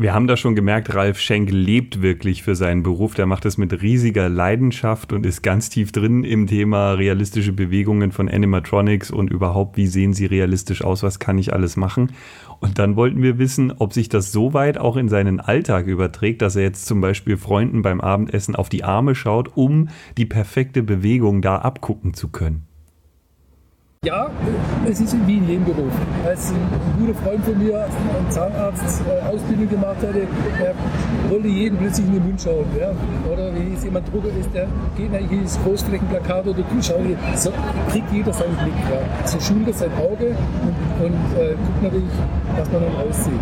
Wir 0.00 0.14
haben 0.14 0.28
da 0.28 0.37
schon 0.37 0.55
gemerkt, 0.55 0.95
Ralf 0.95 1.19
Schenk 1.19 1.50
lebt 1.50 2.02
wirklich 2.02 2.45
für 2.45 2.55
seinen 2.55 2.85
Beruf. 2.85 3.14
Der 3.14 3.26
macht 3.26 3.45
es 3.45 3.59
mit 3.59 3.83
riesiger 3.83 4.28
Leidenschaft 4.28 5.12
und 5.12 5.26
ist 5.26 5.43
ganz 5.43 5.71
tief 5.71 5.90
drin 5.90 6.23
im 6.23 6.47
Thema 6.47 6.93
realistische 6.93 7.52
Bewegungen 7.52 8.12
von 8.12 8.28
Animatronics 8.28 9.11
und 9.11 9.28
überhaupt, 9.28 9.76
wie 9.76 9.88
sehen 9.88 10.12
sie 10.12 10.26
realistisch 10.26 10.85
aus, 10.85 11.02
was 11.02 11.19
kann 11.19 11.37
ich 11.37 11.52
alles 11.52 11.76
machen. 11.76 12.12
Und 12.61 12.78
dann 12.78 12.95
wollten 12.95 13.23
wir 13.23 13.38
wissen, 13.38 13.73
ob 13.73 13.93
sich 13.93 14.09
das 14.09 14.31
so 14.31 14.55
weit 14.55 14.78
auch 14.78 14.97
in 14.97 15.09
seinen 15.09 15.40
Alltag 15.40 15.88
überträgt, 15.88 16.43
dass 16.43 16.55
er 16.55 16.62
jetzt 16.62 16.87
zum 16.87 17.00
Beispiel 17.00 17.37
Freunden 17.37 17.83
beim 17.83 18.00
Abendessen 18.00 18.55
auf 18.55 18.69
die 18.69 18.85
Arme 18.85 19.17
schaut, 19.17 19.57
um 19.57 19.88
die 20.17 20.26
perfekte 20.26 20.85
Bewegung 20.85 21.43
da 21.43 21.57
abgucken 21.57 22.14
zu 22.14 22.28
können. 22.28 22.68
Ja, 24.05 24.31
es 24.88 25.00
ist 25.00 25.17
wie 25.26 25.38
in 25.38 25.49
jedem 25.49 25.64
Beruf. 25.64 25.93
Als 26.25 26.52
ein, 26.52 26.57
guter 27.00 27.19
Freund 27.19 27.45
von 27.45 27.59
mir, 27.59 27.85
ein 27.85 28.31
Zahnarzt, 28.31 29.02
äh, 29.09 29.26
Ausbildung 29.26 29.69
gemacht 29.69 29.97
hatte, 29.97 30.25
der 30.61 30.75
wollte 31.28 31.49
jeden 31.49 31.76
plötzlich 31.76 32.07
in 32.07 32.12
den 32.12 32.25
Mund 32.25 32.40
schauen. 32.40 32.64
Ja? 32.78 32.93
Oder 33.28 33.52
wie 33.52 33.75
es 33.75 33.83
jemand 33.83 34.07
Drucker 34.12 34.28
ist, 34.38 34.55
der 34.55 34.69
geht 34.97 35.11
nach 35.11 35.28
jedes 35.28 35.59
Großflächenplakat 35.64 36.47
oder 36.47 36.62
schaut, 36.81 37.00
so 37.35 37.50
kriegt 37.90 38.12
jeder 38.12 38.33
seinen 38.33 38.55
Blick. 38.59 38.78
Ja? 38.88 39.26
So 39.26 39.40
schult 39.40 39.67
er 39.67 39.75
sein 39.75 39.90
Auge 39.99 40.37
und, 40.62 41.05
und 41.05 41.37
äh, 41.37 41.57
guckt 41.57 41.83
natürlich, 41.83 42.14
was 42.57 42.71
man 42.71 42.83
dann 42.83 43.09
aussieht. 43.09 43.40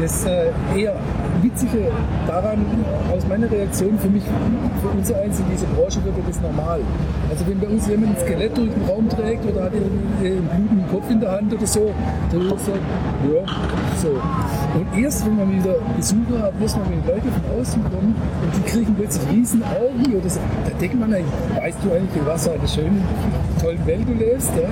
Das 0.00 0.24
äh, 0.24 0.50
eher 0.76 0.94
Witzige 1.42 1.90
daran, 2.26 2.64
aus 3.12 3.26
meiner 3.26 3.50
Reaktion 3.50 3.98
für 3.98 4.08
mich, 4.08 4.22
für 4.80 4.88
uns 4.88 5.12
eins 5.12 5.40
in 5.40 5.46
dieser 5.50 5.66
Branche 5.66 6.04
wird 6.04 6.14
das 6.26 6.40
normal. 6.40 6.80
Also 7.30 7.46
wenn 7.46 7.58
bei 7.58 7.66
uns 7.66 7.86
jemand 7.88 8.16
ein 8.16 8.24
Skelett 8.24 8.56
durch 8.56 8.70
den 8.70 8.84
Raum 8.84 9.08
trägt 9.08 9.44
oder 9.44 9.64
hat 9.64 9.72
einen 9.72 10.48
blutigen 10.48 10.88
Kopf 10.90 11.10
in 11.10 11.20
der 11.20 11.32
Hand 11.32 11.52
oder 11.52 11.66
so, 11.66 11.90
dann 12.30 12.44
wird 12.44 12.60
so, 12.60 12.72
ja, 12.72 13.44
so. 14.00 14.08
Und 14.78 15.02
erst 15.02 15.26
wenn 15.26 15.36
man 15.36 15.52
wieder 15.52 15.74
Besucher 15.96 16.42
hat, 16.42 16.58
muss 16.60 16.76
man, 16.76 16.84
wenn 16.90 17.06
Leute 17.06 17.28
von 17.28 17.60
außen 17.60 17.82
kommen 17.84 18.14
und 18.42 18.56
die 18.56 18.70
kriegen 18.70 18.94
plötzlich 18.94 19.30
riesen 19.30 19.62
Augen 19.62 20.14
oder 20.14 20.30
so, 20.30 20.40
da 20.64 20.70
denkt 20.78 20.98
man 20.98 21.12
eigentlich, 21.12 21.34
weißt 21.56 21.78
du 21.82 21.92
eigentlich, 21.92 22.26
was 22.26 22.44
für 22.44 22.52
eine 22.52 22.68
schöne, 22.68 23.00
tollen 23.60 23.86
Welt 23.86 24.08
du 24.08 24.12
lebst. 24.12 24.50
Ja? 24.56 24.68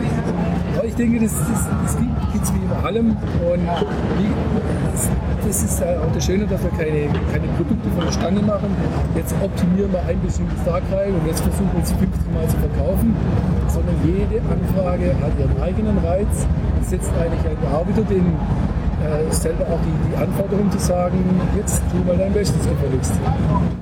Aber 0.77 0.87
ich 0.87 0.95
denke, 0.95 1.21
das, 1.21 1.33
das, 1.33 1.69
das 1.83 1.97
gibt 1.97 2.45
es 2.45 2.55
wie 2.55 2.59
in 2.59 2.85
allem 2.85 3.11
und 3.11 3.63
wie, 4.19 4.31
das, 4.93 5.09
das 5.47 5.63
ist 5.63 5.83
auch 5.83 6.13
das 6.13 6.25
Schöne, 6.25 6.47
dass 6.47 6.63
wir 6.63 6.71
keine, 6.71 7.09
keine 7.33 7.47
Produkte 7.57 7.89
von 7.91 8.05
der 8.05 8.13
Stange 8.13 8.41
machen. 8.41 8.75
Jetzt 9.15 9.35
optimieren 9.43 9.93
wir 9.93 10.03
ein 10.05 10.21
bestimmtes 10.21 10.65
Tagreil 10.65 11.13
und 11.13 11.27
jetzt 11.27 11.41
versuchen 11.41 11.71
wir 11.73 11.83
es 11.83 11.93
50 11.93 12.35
Mal 12.35 12.49
zu 12.49 12.57
verkaufen, 12.57 13.17
sondern 13.69 13.95
jede 14.05 14.43
Anfrage 14.43 15.15
hat 15.21 15.33
ihren 15.39 15.63
eigenen 15.63 15.99
Reiz 15.99 16.47
setzt 16.89 17.11
eigentlich 17.21 17.41
auch 17.73 17.87
wieder 17.89 18.03
den, 18.03 18.27
äh, 19.05 19.33
selber 19.33 19.65
auch 19.65 19.81
die, 19.81 20.11
die 20.11 20.17
Anforderung 20.17 20.71
zu 20.71 20.79
sagen, 20.79 21.41
jetzt 21.57 21.83
tu 21.91 21.97
mal 22.07 22.17
dein 22.17 22.33
Bestes 22.33 22.63
gefälligst. 22.63 23.13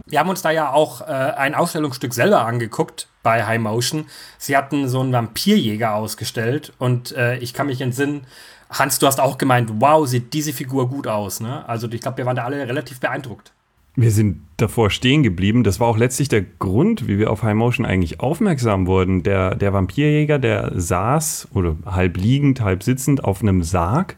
Wir 0.06 0.20
haben 0.20 0.30
uns 0.30 0.42
da 0.42 0.50
ja 0.50 0.72
auch 0.72 1.02
äh, 1.02 1.04
ein 1.04 1.54
Ausstellungsstück 1.54 2.14
selber 2.14 2.46
angeguckt 2.46 3.08
bei 3.22 3.44
High 3.44 3.60
Motion. 3.60 4.06
Sie 4.38 4.56
hatten 4.56 4.88
so 4.88 5.00
einen 5.00 5.12
Vampirjäger 5.12 5.94
ausgestellt 5.94 6.72
und 6.78 7.12
äh, 7.12 7.36
ich 7.38 7.52
kann 7.52 7.66
mich 7.66 7.80
entsinnen, 7.80 8.26
Hans, 8.70 8.98
du 8.98 9.06
hast 9.06 9.20
auch 9.20 9.38
gemeint, 9.38 9.70
wow, 9.78 10.06
sieht 10.06 10.32
diese 10.32 10.52
Figur 10.52 10.88
gut 10.88 11.06
aus. 11.06 11.40
Ne? 11.40 11.68
Also 11.68 11.88
ich 11.90 12.00
glaube, 12.00 12.18
wir 12.18 12.26
waren 12.26 12.36
da 12.36 12.44
alle 12.44 12.66
relativ 12.66 13.00
beeindruckt. 13.00 13.52
Wir 13.96 14.10
sind 14.10 14.40
davor 14.56 14.90
stehen 14.90 15.22
geblieben. 15.22 15.62
Das 15.62 15.78
war 15.78 15.86
auch 15.86 15.96
letztlich 15.96 16.28
der 16.28 16.42
Grund, 16.42 17.06
wie 17.06 17.18
wir 17.18 17.30
auf 17.30 17.44
High 17.44 17.54
Motion 17.54 17.86
eigentlich 17.86 18.18
aufmerksam 18.18 18.88
wurden. 18.88 19.22
Der, 19.22 19.54
der 19.54 19.72
Vampirjäger, 19.72 20.40
der 20.40 20.72
saß 20.74 21.48
oder 21.54 21.76
halb 21.86 22.16
liegend, 22.16 22.60
halb 22.60 22.82
sitzend 22.82 23.22
auf 23.22 23.40
einem 23.40 23.62
Sarg. 23.62 24.16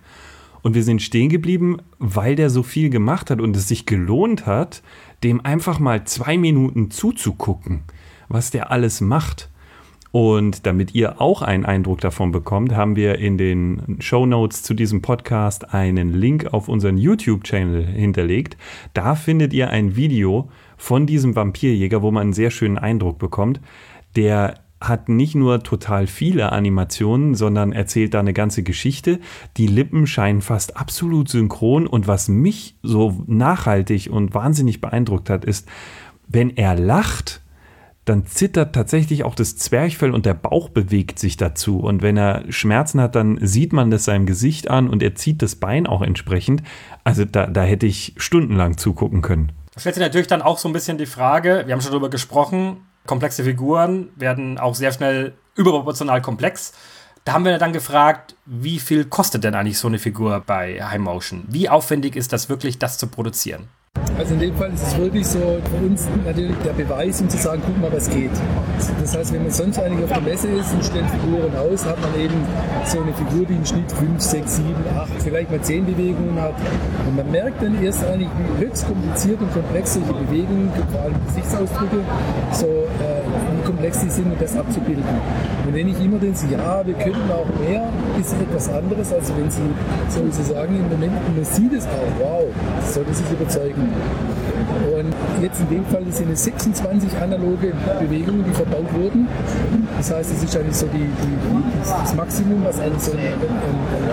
Und 0.63 0.75
wir 0.75 0.83
sind 0.83 1.03
stehen 1.03 1.29
geblieben, 1.29 1.77
weil 1.99 2.37
der 2.37 2.49
so 2.49 2.63
viel 2.63 2.89
gemacht 2.89 3.31
hat 3.31 3.41
und 3.41 3.55
es 3.55 3.69
sich 3.69 3.85
gelohnt 3.85 4.47
hat, 4.47 4.83
dem 5.23 5.45
einfach 5.45 5.79
mal 5.79 6.05
zwei 6.05 6.39
Minuten 6.39 6.91
zuzugucken, 6.91 7.83
was 8.29 8.51
der 8.51 8.71
alles 8.71 9.03
macht. 9.03 9.51
Und 10.13 10.67
damit 10.67 10.95
ihr 10.95 11.21
auch 11.21 11.43
einen 11.43 11.65
Eindruck 11.65 12.01
davon 12.01 12.33
bekommt, 12.33 12.75
haben 12.75 12.97
wir 12.97 13.19
in 13.19 13.39
den 13.39 13.99
Show 14.01 14.27
Notes 14.27 14.63
zu 14.63 14.75
diesem 14.75 15.03
Podcast 15.03 15.75
einen 15.75 16.13
Link 16.13 16.53
auf 16.53 16.69
unseren 16.69 16.97
YouTube-Channel 16.97 17.85
hinterlegt. 17.87 18.57
Da 18.95 19.15
findet 19.15 19.53
ihr 19.53 19.71
ein 19.71 19.97
Video 19.97 20.49
von 20.77 21.07
diesem 21.07 21.37
Vampirjäger, 21.37 22.03
wo 22.03 22.11
man 22.11 22.23
einen 22.23 22.33
sehr 22.33 22.51
schönen 22.51 22.79
Eindruck 22.79 23.19
bekommt. 23.19 23.61
Der 24.15 24.55
hat 24.81 25.09
nicht 25.09 25.35
nur 25.35 25.63
total 25.63 26.07
viele 26.07 26.53
Animationen, 26.53 27.35
sondern 27.35 27.73
erzählt 27.73 28.15
da 28.15 28.21
eine 28.21 28.35
ganze 28.35 28.63
Geschichte. 28.63 29.21
Die 29.57 29.67
Lippen 29.67 30.07
scheinen 30.07 30.43
fast 30.43 30.77
absolut 30.77 31.29
synchron 31.29 31.87
und 31.87 32.07
was 32.07 32.29
mich 32.29 32.77
so 32.83 33.25
nachhaltig 33.27 34.11
und 34.11 34.35
wahnsinnig 34.35 34.81
beeindruckt 34.81 35.31
hat, 35.31 35.45
ist, 35.45 35.69
wenn 36.29 36.57
er 36.57 36.75
lacht, 36.75 37.43
dann 38.07 38.25
zittert 38.25 38.73
tatsächlich 38.73 39.25
auch 39.25 39.35
das 39.35 39.57
Zwerchfell 39.57 40.15
und 40.15 40.27
der 40.27 40.35
Bauch 40.35 40.69
bewegt 40.69 41.19
sich 41.19 41.37
dazu. 41.37 41.81
Und 41.81 42.03
wenn 42.03 42.17
er 42.17 42.45
Schmerzen 42.51 43.01
hat, 43.01 43.17
dann 43.17 43.39
sieht 43.43 43.73
man 43.73 43.91
das 43.91 44.05
seinem 44.05 44.27
Gesicht 44.27 44.71
an 44.71 44.89
und 44.89 45.03
er 45.03 45.17
zieht 45.17 45.43
das 45.43 45.57
Bein 45.57 45.89
auch 45.89 46.03
entsprechend. 46.03 46.63
Also 47.03 47.25
da, 47.25 47.49
da 47.49 47.63
hätte 47.63 47.87
ich 47.87 48.15
stundenlang 48.17 48.79
zugucken 48.79 49.23
können. 49.23 49.51
Da 49.75 49.81
stellt 49.81 49.97
sich 49.97 50.05
natürlich 50.05 50.29
dann 50.29 50.41
auch 50.41 50.59
so 50.59 50.69
ein 50.69 50.73
bisschen 50.73 50.99
die 50.99 51.07
Frage, 51.07 51.65
wir 51.67 51.75
haben 51.75 51.81
schon 51.81 51.91
darüber 51.91 52.09
gesprochen, 52.09 52.77
komplexe 53.07 53.43
Figuren 53.43 54.09
werden 54.15 54.59
auch 54.59 54.77
sehr 54.77 54.93
schnell 54.93 55.35
überproportional 55.57 56.23
komplex. 56.23 56.75
Da 57.25 57.33
haben 57.33 57.45
wir 57.45 57.59
dann 57.59 57.73
gefragt, 57.73 58.37
wie 58.45 58.79
viel 58.79 59.05
kostet 59.05 59.43
denn 59.43 59.57
eigentlich 59.57 59.79
so 59.79 59.89
eine 59.89 59.99
Figur 59.99 60.45
bei 60.47 60.81
High 60.81 61.01
Motion? 61.01 61.43
Wie 61.49 61.69
aufwendig 61.69 62.15
ist 62.15 62.33
das 62.33 62.49
wirklich, 62.49 62.79
das 62.79 62.99
zu 62.99 63.09
produzieren? 63.09 63.69
Also 64.19 64.35
in 64.35 64.41
dem 64.41 64.57
Fall 64.57 64.73
ist 64.73 64.83
es 64.83 64.97
wirklich 64.97 65.27
so 65.27 65.39
für 65.39 65.87
uns 65.87 66.09
natürlich 66.25 66.57
der 66.65 66.73
Beweis, 66.73 67.21
um 67.21 67.29
zu 67.29 67.37
sagen, 67.37 67.63
guck 67.65 67.81
mal, 67.81 67.93
was 67.93 68.09
geht. 68.09 68.31
Das 69.01 69.17
heißt, 69.17 69.33
wenn 69.33 69.43
man 69.43 69.51
sonst 69.51 69.79
eigentlich 69.79 70.05
auf 70.05 70.13
der 70.13 70.23
Messe 70.23 70.49
ist 70.49 70.73
und 70.73 70.85
stellt 70.85 71.05
Figuren 71.11 71.55
aus, 71.57 71.85
hat 71.85 72.01
man 72.01 72.19
eben 72.19 72.35
so 72.85 73.01
eine 73.01 73.13
Figur, 73.13 73.47
die 73.47 73.55
im 73.55 73.65
Schnitt 73.65 73.91
5, 73.93 74.21
6, 74.21 74.57
7, 74.57 74.75
8, 74.97 75.09
vielleicht 75.23 75.51
mal 75.51 75.61
10 75.61 75.87
Bewegungen 75.87 76.41
hat. 76.41 76.55
Und 77.07 77.17
man 77.17 77.31
merkt 77.31 77.63
dann 77.63 77.83
erst 77.83 78.05
eigentlich, 78.05 78.29
wie 78.39 78.65
höchst 78.65 78.87
kompliziert 78.87 79.41
und 79.41 79.53
komplex 79.53 79.95
solche 79.95 80.13
Bewegungen, 80.13 80.73
vor 80.91 81.01
allem 81.03 81.15
Gesichtsausdrücke, 81.27 82.01
so 82.53 82.67
äh, 82.67 83.16
komplex 83.67 84.01
die 84.01 84.11
sind, 84.11 84.27
um 84.33 84.39
das 84.39 84.57
abzubilden. 84.57 85.05
Und 85.67 85.75
wenn 85.75 85.89
ich 85.89 86.01
immer 86.01 86.19
denke, 86.19 86.39
ja, 86.51 86.87
wir 86.87 86.95
könnten 86.95 87.31
auch 87.31 87.47
mehr, 87.61 87.89
ist 88.21 88.33
etwas 88.41 88.69
anderes, 88.69 89.13
als 89.13 89.33
wenn 89.37 89.51
Sie, 89.51 89.61
so 90.09 90.25
wie 90.25 90.31
Sie 90.31 90.45
sagen, 90.45 90.77
im 90.77 90.89
Moment, 90.89 91.13
man 91.35 91.45
sieht 91.45 91.73
es 91.73 91.85
auch, 91.87 92.13
wow, 92.21 92.45
das 92.81 92.95
sollte 92.95 93.13
sich 93.13 93.31
überzeugen. 93.31 93.93
Und 95.07 95.43
jetzt 95.43 95.61
in 95.61 95.69
dem 95.69 95.85
Fall 95.87 96.05
sind 96.11 96.31
es 96.31 96.45
26 96.45 97.17
analoge 97.19 97.73
Bewegungen, 98.01 98.45
die 98.45 98.53
verbaut 98.53 98.93
wurden. 98.95 99.29
Das 99.97 100.11
heißt, 100.13 100.33
es 100.33 100.43
ist 100.43 100.57
eigentlich 100.57 100.77
so 100.77 100.87
die, 100.87 100.99
die, 100.99 101.91
das 102.03 102.15
Maximum, 102.15 102.65
was 102.65 102.81
einem 102.81 102.99
so 102.99 103.13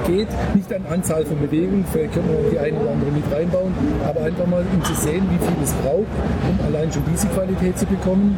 geht. 0.08 0.28
Nicht 0.56 0.74
an 0.74 0.86
Anzahl 0.90 1.26
von 1.26 1.40
Bewegungen, 1.40 1.86
vielleicht 1.92 2.14
können 2.14 2.30
wir 2.30 2.52
die 2.52 2.60
eine 2.60 2.78
oder 2.78 2.92
andere 2.92 3.12
mit 3.12 3.24
reinbauen, 3.32 3.74
aber 4.08 4.22
einfach 4.22 4.48
mal, 4.48 4.64
um 4.74 4.84
zu 4.84 4.94
sehen, 4.94 5.24
wie 5.30 5.46
viel 5.46 5.64
es 5.64 5.74
braucht, 5.74 6.12
um 6.50 6.66
allein 6.66 6.92
schon 6.92 7.04
diese 7.12 7.28
Qualität 7.28 7.78
zu 7.78 7.86
bekommen. 7.86 8.38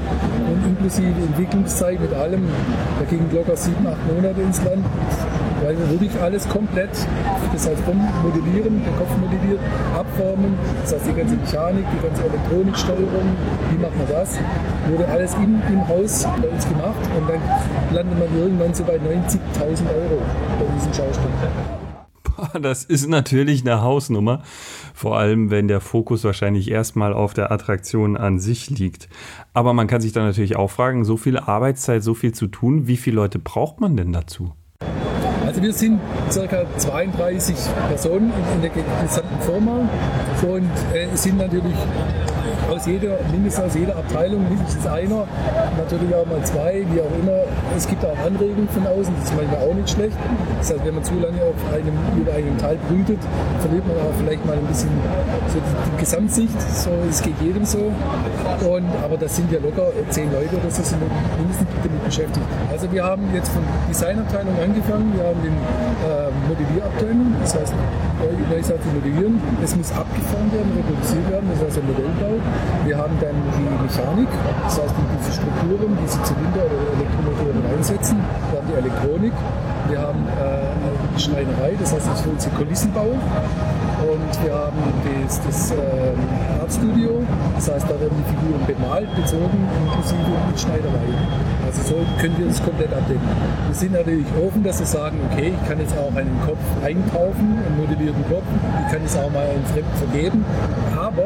Und 0.51 0.65
inklusive 0.69 1.07
Entwicklungszeit 1.07 1.99
mit 1.99 2.13
allem, 2.13 2.43
da 2.99 3.05
gingen 3.09 3.29
locker 3.33 3.55
sieben, 3.55 3.85
acht 3.87 4.05
Monate 4.07 4.41
ins 4.41 4.63
Land 4.63 4.85
weil 5.65 5.77
wir 5.79 5.89
wirklich 5.89 6.21
alles 6.21 6.47
komplett, 6.47 6.91
das 7.51 7.67
heißt 7.67 7.81
Modellieren, 8.23 8.83
der 8.85 8.93
Kopf 8.93 9.09
modelliert, 9.17 9.59
abformen, 9.97 10.53
das 10.83 10.93
heißt 10.93 11.07
die 11.07 11.13
ganze 11.13 11.35
Mechanik, 11.35 11.85
die 11.91 12.07
ganze 12.07 12.23
Elektroniksteuerung, 12.23 13.35
wie 13.71 13.77
macht 13.81 13.97
man 13.97 14.07
das, 14.07 14.37
wurde 14.87 15.07
alles 15.07 15.33
im, 15.33 15.59
im 15.67 15.87
Haus 15.87 16.27
bei 16.39 16.47
uns 16.47 16.69
gemacht 16.69 17.09
und 17.17 17.27
dann 17.27 17.41
landet 17.95 18.19
man 18.19 18.39
irgendwann 18.39 18.73
so 18.75 18.83
bei 18.83 18.97
90.000 18.97 19.01
Euro 19.89 20.21
bei 20.59 20.75
diesem 20.75 20.93
Schaustück. 20.93 21.31
Das 22.61 22.83
ist 22.83 23.07
natürlich 23.07 23.61
eine 23.61 23.81
Hausnummer, 23.81 24.43
vor 24.93 25.17
allem 25.17 25.51
wenn 25.51 25.69
der 25.69 25.79
Fokus 25.79 26.25
wahrscheinlich 26.25 26.69
erstmal 26.69 27.13
auf 27.13 27.33
der 27.33 27.49
Attraktion 27.49 28.17
an 28.17 28.39
sich 28.39 28.69
liegt. 28.69 29.07
Aber 29.53 29.73
man 29.73 29.87
kann 29.87 30.01
sich 30.01 30.11
dann 30.11 30.25
natürlich 30.25 30.57
auch 30.57 30.69
fragen, 30.69 31.05
so 31.05 31.15
viel 31.15 31.37
Arbeitszeit, 31.37 32.03
so 32.03 32.13
viel 32.13 32.33
zu 32.33 32.47
tun, 32.47 32.87
wie 32.87 32.97
viele 32.97 33.15
Leute 33.15 33.39
braucht 33.39 33.79
man 33.79 33.95
denn 33.95 34.11
dazu? 34.11 34.51
Also 35.55 35.67
wir 35.67 35.73
sind 35.73 36.01
ca. 36.33 36.65
32 36.77 37.55
Personen 37.87 38.33
in, 38.55 38.61
der 38.61 38.71
gesamten 38.71 39.39
Firma 39.39 39.87
und 40.45 40.69
äh, 40.93 41.15
sind 41.15 41.37
natürlich 41.37 41.77
aus 42.69 42.85
jeder, 42.85 43.17
mindestens 43.31 43.65
aus 43.65 43.75
jeder 43.75 43.95
Abteilung 43.97 44.47
mindestens 44.49 44.85
einer, 44.87 45.27
natürlich 45.77 46.13
auch 46.15 46.25
mal 46.25 46.43
zwei, 46.43 46.85
wie 46.91 47.01
auch 47.01 47.13
immer. 47.21 47.45
Es 47.75 47.87
gibt 47.87 48.03
auch 48.05 48.17
Anregungen 48.25 48.67
von 48.69 48.85
außen, 48.87 49.13
das 49.19 49.29
ist 49.29 49.35
manchmal 49.35 49.61
auch 49.69 49.73
nicht 49.73 49.89
schlecht. 49.89 50.17
Das 50.59 50.71
heißt, 50.71 50.85
wenn 50.85 50.95
man 50.95 51.03
zu 51.03 51.13
lange 51.15 51.41
auf 51.43 51.59
einem, 51.73 51.93
über 52.17 52.33
einem 52.33 52.57
Teil 52.57 52.77
brütet, 52.87 53.19
verliert 53.59 53.85
man 53.87 53.97
auch 53.97 54.15
vielleicht 54.17 54.45
mal 54.45 54.57
ein 54.57 54.65
bisschen 54.65 54.89
so 55.47 55.59
die, 55.59 55.99
Gesamtsicht. 55.99 56.61
So, 56.61 56.89
es 57.09 57.21
geht 57.21 57.39
jedem 57.41 57.65
so. 57.65 57.91
Und, 58.67 58.85
aber 59.03 59.17
das 59.17 59.35
sind 59.35 59.51
ja 59.51 59.59
locker 59.59 59.91
zehn 60.09 60.31
Leute 60.31 60.55
oder 60.57 60.69
so 60.69 60.83
sind 60.83 61.01
mindestens 61.37 61.67
damit 61.83 62.03
beschäftigt. 62.03 62.45
Also 62.71 62.91
wir 62.91 63.03
haben 63.03 63.23
jetzt 63.33 63.49
von 63.49 63.63
Designabteilung 63.89 64.53
angefangen, 64.61 65.13
wir 65.15 65.23
haben 65.23 65.41
den 65.41 65.53
äh, 65.53 66.31
Modellierabteilung, 66.49 67.35
das 67.41 67.55
heißt, 67.55 67.73
Neusatz 68.49 68.79
modellieren. 68.93 69.41
Es 69.63 69.75
muss 69.75 69.91
abgefahren 69.91 70.51
werden, 70.53 70.71
reproduziert 70.77 71.29
werden, 71.29 71.49
das 71.53 71.67
heißt 71.67 71.77
ein 71.77 71.87
Modellbau. 71.87 72.39
Wir 72.85 72.97
haben 72.97 73.17
dann 73.19 73.35
die 73.57 73.83
Mechanik, 73.83 74.29
das 74.63 74.79
heißt 74.79 74.93
diese 75.19 75.31
Strukturen, 75.41 75.97
diese 76.03 76.21
Zylinder 76.23 76.65
oder 76.65 77.01
Elektromotoren 77.01 77.63
einsetzen. 77.75 78.17
Wir 78.51 78.59
haben 78.59 78.67
die 78.67 78.77
Elektronik. 78.77 79.33
Wir 79.89 80.01
haben 80.01 80.25
äh, 80.25 81.15
die 81.15 81.21
Schreinerei, 81.21 81.75
das 81.79 81.93
heißt, 81.93 82.07
das 82.07 82.21
für 82.21 82.29
unsere 82.29 82.55
Kulissenbau. 82.55 83.05
Und 83.05 84.43
wir 84.43 84.53
haben 84.53 84.77
das, 85.25 85.41
das 85.41 85.71
ähm, 85.71 85.77
Artstudio, 86.59 87.23
das 87.55 87.71
heißt, 87.71 87.85
da 87.85 87.99
werden 87.99 88.13
die 88.17 88.29
Figuren 88.33 88.65
bemalt, 88.65 89.15
bezogen, 89.15 89.67
inklusive 89.85 90.31
mit 90.47 90.59
Schneiderei. 90.59 91.09
Also 91.65 91.81
so 91.81 91.95
können 92.19 92.37
wir 92.37 92.47
das 92.47 92.63
komplett 92.63 92.93
abdecken. 92.93 93.27
Wir 93.67 93.75
sind 93.75 93.93
natürlich 93.93 94.25
offen, 94.45 94.63
dass 94.63 94.79
wir 94.79 94.85
sagen, 94.87 95.17
okay, 95.31 95.53
ich 95.53 95.69
kann 95.69 95.79
jetzt 95.79 95.95
auch 95.97 96.15
einen 96.15 96.39
Kopf 96.45 96.61
einkaufen, 96.83 97.57
einen 97.65 97.77
modellierten 97.77 98.23
Kopf, 98.29 98.45
ich 98.85 98.91
kann 98.91 99.01
es 99.05 99.15
auch 99.17 99.31
mal 99.31 99.45
einen 99.45 99.65
Fremden 99.65 99.97
vergeben, 99.97 100.45
aber 100.95 101.25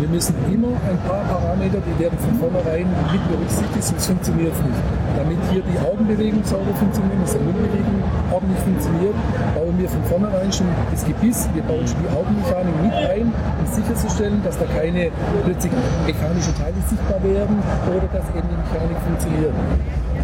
wir 0.00 0.08
müssen 0.08 0.34
immer 0.48 0.72
ein 0.88 0.96
paar 1.04 1.20
Parameter, 1.28 1.76
die 1.84 1.92
werden 2.00 2.16
von 2.18 2.34
vornherein 2.40 2.88
mit 3.12 3.20
berücksichtigt, 3.28 3.84
sonst 3.84 4.06
funktioniert 4.06 4.52
es 4.56 4.60
nicht. 4.64 4.80
Damit 5.16 5.36
hier 5.52 5.60
die 5.60 5.76
Augenbewegung 5.84 6.40
sauber 6.44 6.72
funktioniert, 6.72 7.20
dass 7.20 7.36
die 7.36 7.44
Mundbewegung 7.44 8.00
ordentlich 8.32 8.60
funktioniert, 8.64 9.16
bauen 9.54 9.76
wir 9.76 9.88
von 9.88 10.02
vornherein 10.08 10.48
schon 10.48 10.66
das 10.90 11.04
Gebiss, 11.04 11.48
wir 11.52 11.62
bauen 11.68 11.84
schon 11.84 12.00
die 12.00 12.12
Augenmechanik 12.16 12.76
mit 12.80 12.96
ein, 12.96 13.28
um 13.28 13.66
sicherzustellen, 13.68 14.40
dass 14.42 14.56
da 14.56 14.64
keine 14.72 15.12
plötzlich 15.44 15.72
mechanischen 16.08 16.54
Teile 16.56 16.80
sichtbar 16.88 17.20
werden 17.20 17.60
oder 17.92 18.08
dass 18.08 18.24
eben 18.32 18.48
die 18.48 18.56
Mechanik 18.56 18.98
funktioniert. 19.04 19.52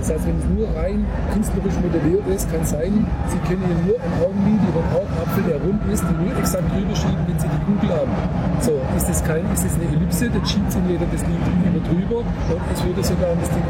Das 0.06 0.22
heißt, 0.22 0.28
wenn 0.28 0.38
es 0.38 0.46
nur 0.54 0.70
rein 0.78 1.04
künstlerisch 1.34 1.74
modelliert 1.82 2.22
ist, 2.30 2.46
kann 2.46 2.64
sein, 2.64 3.04
Sie 3.26 3.38
können 3.42 3.58
hier 3.66 3.90
nur 3.90 3.98
ein 3.98 4.14
Augenlid 4.22 4.62
über 4.62 4.78
einen 4.78 5.02
Augapfel, 5.02 5.42
der 5.50 5.58
rund 5.58 5.82
ist, 5.90 6.04
die 6.06 6.14
nur 6.14 6.30
exakt 6.38 6.70
drüber 6.70 6.94
schieben, 6.94 7.26
wenn 7.26 7.38
Sie 7.42 7.50
die 7.50 7.62
Kugel 7.66 7.90
haben. 7.90 8.14
So, 8.62 8.78
ist 8.96 9.08
das, 9.10 9.24
kein, 9.24 9.42
ist 9.50 9.66
das 9.66 9.74
eine 9.74 9.90
Ellipse, 9.90 10.30
dann 10.30 10.46
schiebt 10.46 10.70
Sie 10.70 10.78
jeder 10.86 11.10
das 11.10 11.26
immer 11.26 11.42
drüber 11.88 12.18
und 12.18 12.62
es 12.72 12.84
würde 12.84 13.02
sogar 13.02 13.30
an 13.30 13.38
das 13.40 13.50
Ding. 13.50 13.62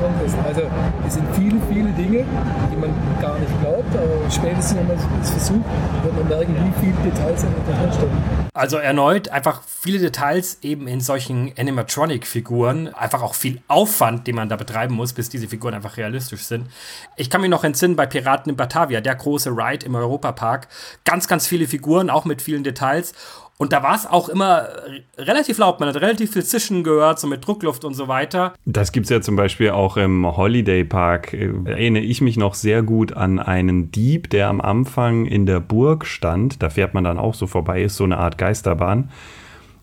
Also, 0.45 0.63
es 1.07 1.15
sind 1.15 1.27
viele, 1.35 1.61
viele 1.69 1.91
Dinge, 1.93 2.25
die 2.71 2.77
man 2.77 2.91
gar 3.21 3.39
nicht 3.39 3.53
glaubt, 3.61 3.95
aber 3.95 4.31
spätestens, 4.31 4.79
wenn 4.79 4.87
man 4.89 4.97
es 5.23 5.31
versucht, 5.31 5.65
wird 6.03 6.17
man 6.17 6.29
merken, 6.29 6.55
wie 6.57 6.87
viele 6.87 7.11
Details 7.11 7.43
dahinter 7.43 7.93
stecken. 7.93 8.47
Also 8.57 8.79
erneut 8.79 9.29
einfach 9.29 9.61
viele 9.67 9.99
Details 9.99 10.59
eben 10.63 10.89
in 10.89 11.03
solchen 11.03 11.53
Animatronic-Figuren, 11.59 12.89
einfach 12.95 13.21
auch 13.21 13.35
viel 13.35 13.61
Aufwand, 13.69 14.27
den 14.27 14.35
man 14.35 14.49
da 14.49 14.57
betreiben 14.57 14.95
muss, 14.95 15.13
bis 15.13 15.29
diese 15.29 15.47
Figuren 15.47 15.75
einfach 15.75 15.99
realistisch 15.99 16.45
sind. 16.45 16.69
Ich 17.17 17.29
kann 17.29 17.43
mich 17.43 17.51
noch 17.51 17.65
entsinnen 17.65 17.97
bei 17.97 18.07
Piraten 18.07 18.49
in 18.49 18.57
Batavia, 18.57 19.03
der 19.03 19.15
große 19.15 19.51
Ride 19.51 19.85
im 19.85 19.95
Europapark, 19.95 20.69
ganz, 21.05 21.29
ganz 21.29 21.47
viele 21.47 21.67
Figuren, 21.67 22.09
auch 22.09 22.25
mit 22.25 22.41
vielen 22.41 22.65
Details. 22.65 23.13
Und 23.59 23.73
da 23.73 23.83
war 23.83 23.95
es 23.95 24.07
auch 24.07 24.29
immer 24.29 24.69
relativ 25.17 25.57
laut. 25.57 25.81
Man 25.81 25.89
hat 25.89 25.97
relativ 25.97 26.33
viel 26.33 26.45
Zischen 26.45 26.85
gehört, 26.85 27.19
so 27.19 27.27
mit 27.27 27.47
Druckluft 27.47 27.87
und 27.87 27.95
so 27.95 28.07
weiter. 28.07 28.53
Das 28.67 28.93
gibt 28.93 29.05
es 29.05 29.11
ja 29.11 29.23
zum 29.23 29.37
Beispiel 29.37 29.71
auch 29.71 29.97
im 29.97 30.27
Holiday 30.27 30.85
Park. 30.85 31.33
Erinnere 31.33 32.03
ich 32.03 32.21
mich 32.21 32.37
noch 32.37 32.53
sehr 32.53 32.83
gut 32.83 33.15
an 33.15 33.39
einen 33.39 33.91
Dieb, 33.91 34.29
der 34.29 34.49
am 34.49 34.61
Anfang 34.61 35.25
in 35.25 35.47
der 35.47 35.61
Burg 35.61 36.05
stand. 36.05 36.63
Da 36.63 36.69
fährt 36.69 36.93
man 36.93 37.05
dann 37.05 37.19
auch 37.19 37.35
so 37.35 37.47
vorbei, 37.47 37.83
ist 37.83 37.97
so 37.97 38.05
eine 38.05 38.19
Art 38.19 38.37
Geisterbahn. 38.37 39.11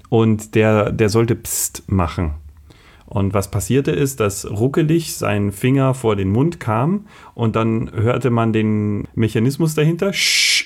Und 0.10 0.53
der, 0.53 0.92
der 0.92 1.10
sollte 1.10 1.36
Psst 1.36 1.84
machen. 1.88 2.36
Und 3.06 3.34
was 3.34 3.50
passierte 3.50 3.92
ist, 3.92 4.20
dass 4.20 4.50
ruckelig 4.50 5.15
sein 5.15 5.51
Finger 5.51 5.94
vor 5.94 6.15
den 6.15 6.30
Mund 6.30 6.60
kam 6.60 7.06
und 7.36 7.56
dann 7.56 7.92
hörte 7.94 8.30
man 8.30 8.53
den 8.53 9.08
Mechanismus 9.13 9.75
dahinter 9.75 10.12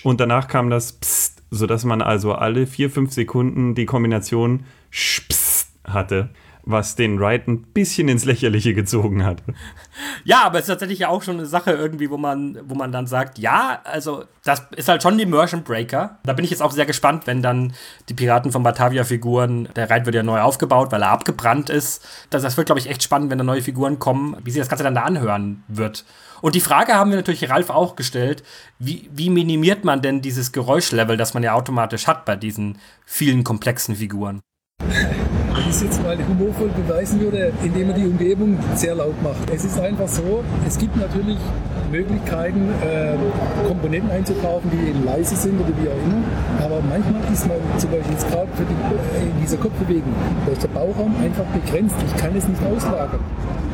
und 0.03 0.21
danach 0.21 0.47
kam 0.47 0.69
das 0.69 0.93
Psst 0.93 1.36
sodass 1.51 1.85
man 1.85 2.01
also 2.01 2.33
alle 2.33 2.67
vier, 2.67 2.89
fünf 2.89 3.11
Sekunden 3.11 3.75
die 3.75 3.85
Kombination 3.85 4.63
Spst 4.89 5.71
hatte, 5.83 6.29
was 6.69 6.95
den 6.95 7.17
Ride 7.17 7.45
ein 7.47 7.61
bisschen 7.61 8.09
ins 8.09 8.25
Lächerliche 8.25 8.73
gezogen 8.73 9.23
hat. 9.23 9.41
Ja, 10.25 10.43
aber 10.43 10.59
es 10.59 10.65
ist 10.65 10.69
tatsächlich 10.69 11.05
auch 11.05 11.23
schon 11.23 11.37
eine 11.37 11.45
Sache 11.45 11.71
irgendwie, 11.71 12.09
wo 12.09 12.17
man, 12.17 12.59
wo 12.65 12.75
man 12.75 12.91
dann 12.91 13.07
sagt, 13.07 13.39
ja, 13.39 13.79
also 13.85 14.25
das 14.43 14.63
ist 14.75 14.89
halt 14.89 15.01
schon 15.01 15.17
die 15.17 15.23
Immersion 15.23 15.63
Breaker. 15.63 16.19
Da 16.23 16.33
bin 16.33 16.43
ich 16.43 16.51
jetzt 16.51 16.61
auch 16.61 16.71
sehr 16.71 16.85
gespannt, 16.85 17.25
wenn 17.25 17.41
dann 17.41 17.73
die 18.09 18.13
Piraten 18.13 18.51
von 18.51 18.63
Batavia-Figuren, 18.63 19.69
der 19.75 19.89
Ride 19.89 20.05
wird 20.05 20.15
ja 20.15 20.23
neu 20.23 20.41
aufgebaut, 20.41 20.91
weil 20.91 21.01
er 21.01 21.09
abgebrannt 21.09 21.69
ist. 21.69 22.05
Das, 22.29 22.43
das 22.43 22.57
wird, 22.57 22.67
glaube 22.67 22.79
ich, 22.79 22.89
echt 22.89 23.01
spannend, 23.01 23.31
wenn 23.31 23.37
da 23.37 23.43
neue 23.43 23.61
Figuren 23.61 23.97
kommen, 23.97 24.35
wie 24.43 24.51
sich 24.51 24.59
das 24.59 24.69
Ganze 24.69 24.83
dann 24.83 24.95
da 24.95 25.03
anhören 25.03 25.63
wird. 25.69 26.05
Und 26.41 26.53
die 26.53 26.61
Frage 26.61 26.93
haben 26.93 27.09
wir 27.09 27.17
natürlich 27.17 27.49
Ralf 27.49 27.69
auch 27.69 27.95
gestellt, 27.95 28.43
wie, 28.77 29.09
wie 29.13 29.29
minimiert 29.29 29.85
man 29.85 30.01
denn 30.01 30.21
dieses 30.21 30.51
Geräuschlevel, 30.51 31.17
das 31.17 31.33
man 31.33 31.43
ja 31.43 31.53
automatisch 31.53 32.07
hat 32.07 32.25
bei 32.25 32.35
diesen 32.35 32.77
vielen 33.05 33.43
komplexen 33.43 33.95
Figuren? 33.95 34.41
Es 35.69 35.81
jetzt 35.81 36.01
mal 36.01 36.17
humorvoll 36.17 36.69
beweisen 36.69 37.19
würde, 37.19 37.51
indem 37.63 37.87
man 37.87 37.95
die 37.95 38.05
Umgebung 38.05 38.57
sehr 38.75 38.95
laut 38.95 39.21
macht. 39.21 39.49
Es 39.53 39.65
ist 39.65 39.77
einfach 39.79 40.07
so, 40.07 40.43
es 40.65 40.77
gibt 40.77 40.95
natürlich 40.95 41.37
Möglichkeiten, 41.91 42.69
äh, 42.83 43.15
Komponenten 43.67 44.11
einzukaufen, 44.11 44.69
die 44.71 44.89
eben 44.89 45.05
leise 45.05 45.35
sind 45.35 45.59
oder 45.59 45.73
wie 45.81 45.89
auch 45.89 46.01
immer. 46.05 46.21
Aber 46.65 46.81
manchmal 46.87 47.21
ist 47.31 47.47
man 47.47 47.57
zum 47.77 47.91
Beispiel 47.91 48.11
jetzt 48.11 48.29
gerade 48.29 48.47
für 48.55 48.65
die, 48.65 48.73
äh, 48.73 49.29
in 49.29 49.41
dieser 49.41 49.57
Kopfbewegung, 49.57 50.13
da 50.45 50.51
ist 50.51 50.63
der 50.63 50.69
Bauraum 50.69 51.15
einfach 51.23 51.45
begrenzt. 51.53 51.95
Ich 52.05 52.15
kann 52.17 52.35
es 52.35 52.47
nicht 52.47 52.61
auslagern. 52.63 53.19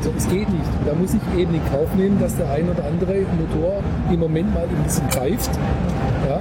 So, 0.01 0.11
es 0.17 0.27
geht 0.27 0.49
nicht. 0.49 0.67
Da 0.85 0.93
muss 0.93 1.13
ich 1.13 1.39
eben 1.39 1.53
in 1.53 1.61
Kauf 1.71 1.87
nehmen, 1.95 2.19
dass 2.19 2.35
der 2.35 2.51
ein 2.51 2.67
oder 2.67 2.83
andere 2.83 3.23
Motor 3.39 3.79
im 4.11 4.19
Moment 4.19 4.53
mal 4.53 4.67
ein 4.67 4.83
bisschen 4.83 5.07
greift. 5.07 5.49
Ja? 6.27 6.39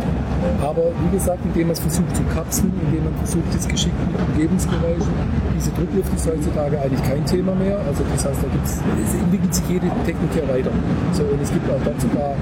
Aber 0.67 0.91
wie 0.99 1.15
gesagt, 1.15 1.39
indem 1.45 1.69
man 1.69 1.75
es 1.75 1.81
versucht 1.81 2.11
zu 2.17 2.23
kapseln, 2.35 2.73
indem 2.87 3.05
man 3.05 3.15
versucht, 3.23 3.55
das 3.55 3.69
geschickt 3.69 3.95
mit 4.11 4.19
Umgebungsgeräuschen, 4.19 5.15
diese 5.55 5.71
Druckluft 5.79 6.11
ist 6.11 6.27
heutzutage 6.27 6.81
eigentlich 6.81 7.03
kein 7.07 7.25
Thema 7.25 7.55
mehr. 7.55 7.79
Also 7.87 8.03
das 8.11 8.27
heißt, 8.27 8.43
da 8.43 8.49
gibt's, 8.51 8.83
es 8.99 9.15
entwickelt 9.15 9.55
sich 9.55 9.69
jede 9.69 9.87
Technik 10.03 10.35
ja 10.35 10.43
weiter. 10.51 10.71
So, 11.13 11.23
und 11.23 11.41
es 11.41 11.53
gibt 11.53 11.62
auch 11.71 11.83
dort 11.85 12.01
sogar 12.01 12.35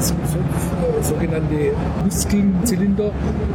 so, 0.00 0.14
so, 0.24 1.14
sogenannte 1.14 1.72
Muskelzylinder, 2.04 3.10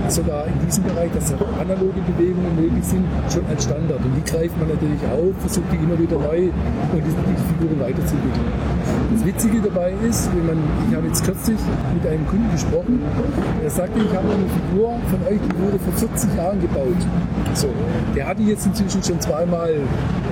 sogar 0.07 0.45
in 0.47 0.65
diesem 0.65 0.83
Bereich, 0.83 1.11
dass 1.13 1.33
analoge 1.33 2.01
Bewegungen 2.05 2.55
möglich 2.55 2.85
sind, 2.85 3.05
schon 3.31 3.45
als 3.47 3.63
Standard. 3.63 3.99
Und 4.03 4.13
die 4.15 4.23
greift 4.23 4.57
man 4.59 4.69
natürlich 4.69 5.01
auf, 5.09 5.33
versucht 5.39 5.65
die 5.71 5.77
immer 5.77 5.97
wieder 5.97 6.17
neu 6.17 6.49
und 6.93 7.01
die, 7.01 7.09
die 7.09 7.37
Figuren 7.49 7.79
weiterzuentwickeln. 7.79 8.45
Das 9.13 9.25
Witzige 9.25 9.61
dabei 9.61 9.93
ist, 10.07 10.29
wenn 10.35 10.45
man, 10.45 10.59
ich 10.89 10.95
habe 10.95 11.07
jetzt 11.07 11.23
kürzlich 11.23 11.59
mit 11.93 12.05
einem 12.05 12.27
Kunden 12.27 12.51
gesprochen, 12.51 13.01
der 13.61 13.69
sagte, 13.69 13.99
ich 13.99 14.13
habe 14.15 14.27
eine 14.29 14.47
Figur 14.49 14.99
von 15.09 15.19
euch, 15.25 15.39
die 15.41 15.57
wurde 15.57 15.79
vor 15.79 15.93
40 15.93 16.35
Jahren 16.35 16.61
gebaut. 16.61 17.01
So, 17.55 17.69
der 18.13 18.27
hat 18.27 18.37
die 18.37 18.47
jetzt 18.47 18.65
inzwischen 18.65 19.01
schon 19.01 19.19
zweimal 19.21 19.73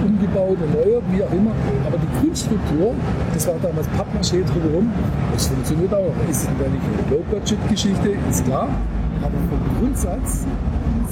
umgebaut, 0.05 0.57
erneuert, 0.59 1.03
wie 1.09 1.23
auch 1.23 1.31
immer, 1.31 1.51
aber 1.87 1.97
die 1.97 2.19
Grundstruktur, 2.19 2.93
das 3.33 3.47
war 3.47 3.55
damals 3.61 3.87
Pappmaché 3.89 4.43
drumherum, 4.43 4.91
das 5.33 5.47
funktioniert 5.47 5.93
auch. 5.93 6.11
Ist 6.29 6.49
natürlich 6.51 6.81
eine 6.83 7.15
Low-Budget-Geschichte, 7.15 8.09
ist 8.29 8.45
klar, 8.45 8.67
aber 9.21 9.37
vom 9.49 9.79
Grundsatz 9.79 10.45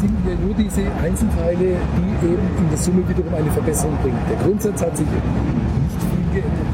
sind 0.01 0.17
ja 0.27 0.35
nur 0.35 0.53
diese 0.53 0.81
Einzelteile, 1.01 1.77
die 1.77 2.27
eben 2.27 2.57
in 2.57 2.69
der 2.69 2.77
Summe 2.77 3.07
wiederum 3.07 3.33
eine 3.33 3.51
Verbesserung 3.51 3.97
bringen. 4.01 4.19
Der 4.29 4.37
Grundsatz 4.37 4.81
hat 4.81 4.97
sich 4.97 5.07
nicht 5.07 5.21
viel 6.33 6.41
geändert. 6.41 6.71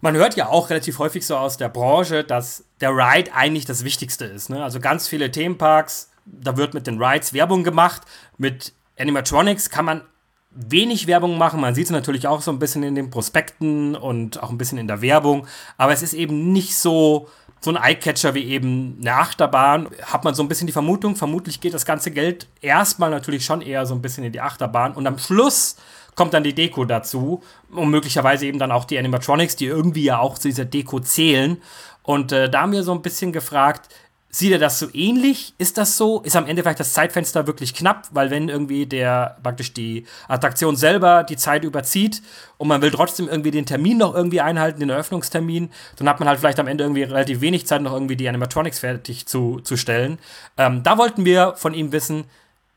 Man 0.00 0.16
hört 0.16 0.34
ja 0.34 0.48
auch 0.48 0.70
relativ 0.70 0.98
häufig 0.98 1.24
so 1.26 1.36
aus 1.36 1.56
der 1.56 1.68
Branche, 1.68 2.24
dass 2.24 2.64
der 2.80 2.90
Ride 2.90 3.30
eigentlich 3.32 3.64
das 3.64 3.84
Wichtigste 3.84 4.24
ist. 4.24 4.50
Ne? 4.50 4.62
Also 4.62 4.80
ganz 4.80 5.06
viele 5.06 5.30
Themenparks, 5.30 6.10
da 6.26 6.56
wird 6.56 6.74
mit 6.74 6.86
den 6.86 7.02
Rides 7.02 7.32
Werbung 7.32 7.64
gemacht. 7.64 8.02
Mit 8.36 8.74
Animatronics 8.98 9.70
kann 9.70 9.84
man 9.84 10.02
wenig 10.50 11.06
Werbung 11.06 11.38
machen. 11.38 11.60
Man 11.60 11.74
sieht 11.74 11.86
es 11.86 11.90
natürlich 11.90 12.26
auch 12.26 12.40
so 12.40 12.50
ein 12.50 12.58
bisschen 12.58 12.82
in 12.82 12.94
den 12.94 13.10
Prospekten 13.10 13.94
und 13.94 14.42
auch 14.42 14.50
ein 14.50 14.58
bisschen 14.58 14.78
in 14.78 14.88
der 14.88 15.02
Werbung. 15.02 15.46
Aber 15.76 15.92
es 15.92 16.02
ist 16.02 16.14
eben 16.14 16.52
nicht 16.52 16.76
so 16.76 17.28
so 17.60 17.70
ein 17.70 17.82
Eyecatcher 17.82 18.34
wie 18.34 18.44
eben 18.44 18.98
eine 19.00 19.14
Achterbahn, 19.14 19.88
hat 20.02 20.24
man 20.24 20.34
so 20.34 20.42
ein 20.42 20.48
bisschen 20.48 20.66
die 20.66 20.74
Vermutung, 20.74 21.16
vermutlich 21.16 21.60
geht 21.60 21.74
das 21.74 21.86
ganze 21.86 22.10
Geld 22.10 22.46
erstmal 22.60 23.10
natürlich 23.10 23.44
schon 23.44 23.62
eher 23.62 23.86
so 23.86 23.94
ein 23.94 24.02
bisschen 24.02 24.24
in 24.24 24.32
die 24.32 24.40
Achterbahn 24.40 24.92
und 24.92 25.06
am 25.06 25.18
Schluss 25.18 25.76
kommt 26.14 26.34
dann 26.34 26.44
die 26.44 26.54
Deko 26.54 26.84
dazu 26.84 27.42
und 27.70 27.90
möglicherweise 27.90 28.46
eben 28.46 28.58
dann 28.58 28.72
auch 28.72 28.84
die 28.84 28.98
Animatronics, 28.98 29.56
die 29.56 29.66
irgendwie 29.66 30.04
ja 30.04 30.18
auch 30.18 30.38
zu 30.38 30.48
dieser 30.48 30.64
Deko 30.64 31.00
zählen. 31.00 31.58
Und 32.02 32.32
äh, 32.32 32.48
da 32.48 32.62
haben 32.62 32.72
wir 32.72 32.82
so 32.82 32.92
ein 32.92 33.02
bisschen 33.02 33.32
gefragt, 33.32 33.88
Sieht 34.36 34.52
er 34.52 34.58
das 34.58 34.78
so 34.78 34.88
ähnlich? 34.92 35.54
Ist 35.56 35.78
das 35.78 35.96
so? 35.96 36.20
Ist 36.20 36.36
am 36.36 36.46
Ende 36.46 36.60
vielleicht 36.60 36.78
das 36.78 36.92
Zeitfenster 36.92 37.46
wirklich 37.46 37.72
knapp? 37.72 38.06
Weil 38.10 38.30
wenn 38.30 38.50
irgendwie 38.50 38.84
der 38.84 39.38
praktisch 39.42 39.72
die 39.72 40.04
Attraktion 40.28 40.76
selber 40.76 41.24
die 41.24 41.38
Zeit 41.38 41.64
überzieht 41.64 42.20
und 42.58 42.68
man 42.68 42.82
will 42.82 42.90
trotzdem 42.90 43.30
irgendwie 43.30 43.50
den 43.50 43.64
Termin 43.64 43.96
noch 43.96 44.14
irgendwie 44.14 44.42
einhalten, 44.42 44.80
den 44.80 44.90
Eröffnungstermin, 44.90 45.70
dann 45.96 46.06
hat 46.06 46.20
man 46.20 46.28
halt 46.28 46.38
vielleicht 46.38 46.60
am 46.60 46.66
Ende 46.66 46.84
irgendwie 46.84 47.04
relativ 47.04 47.40
wenig 47.40 47.66
Zeit, 47.66 47.80
noch 47.80 47.94
irgendwie 47.94 48.16
die 48.16 48.28
Animatronics 48.28 48.80
fertig 48.80 49.24
zu, 49.24 49.60
zu 49.60 49.78
stellen. 49.78 50.18
Ähm, 50.58 50.82
da 50.82 50.98
wollten 50.98 51.24
wir 51.24 51.54
von 51.56 51.72
ihm 51.72 51.90
wissen, 51.92 52.24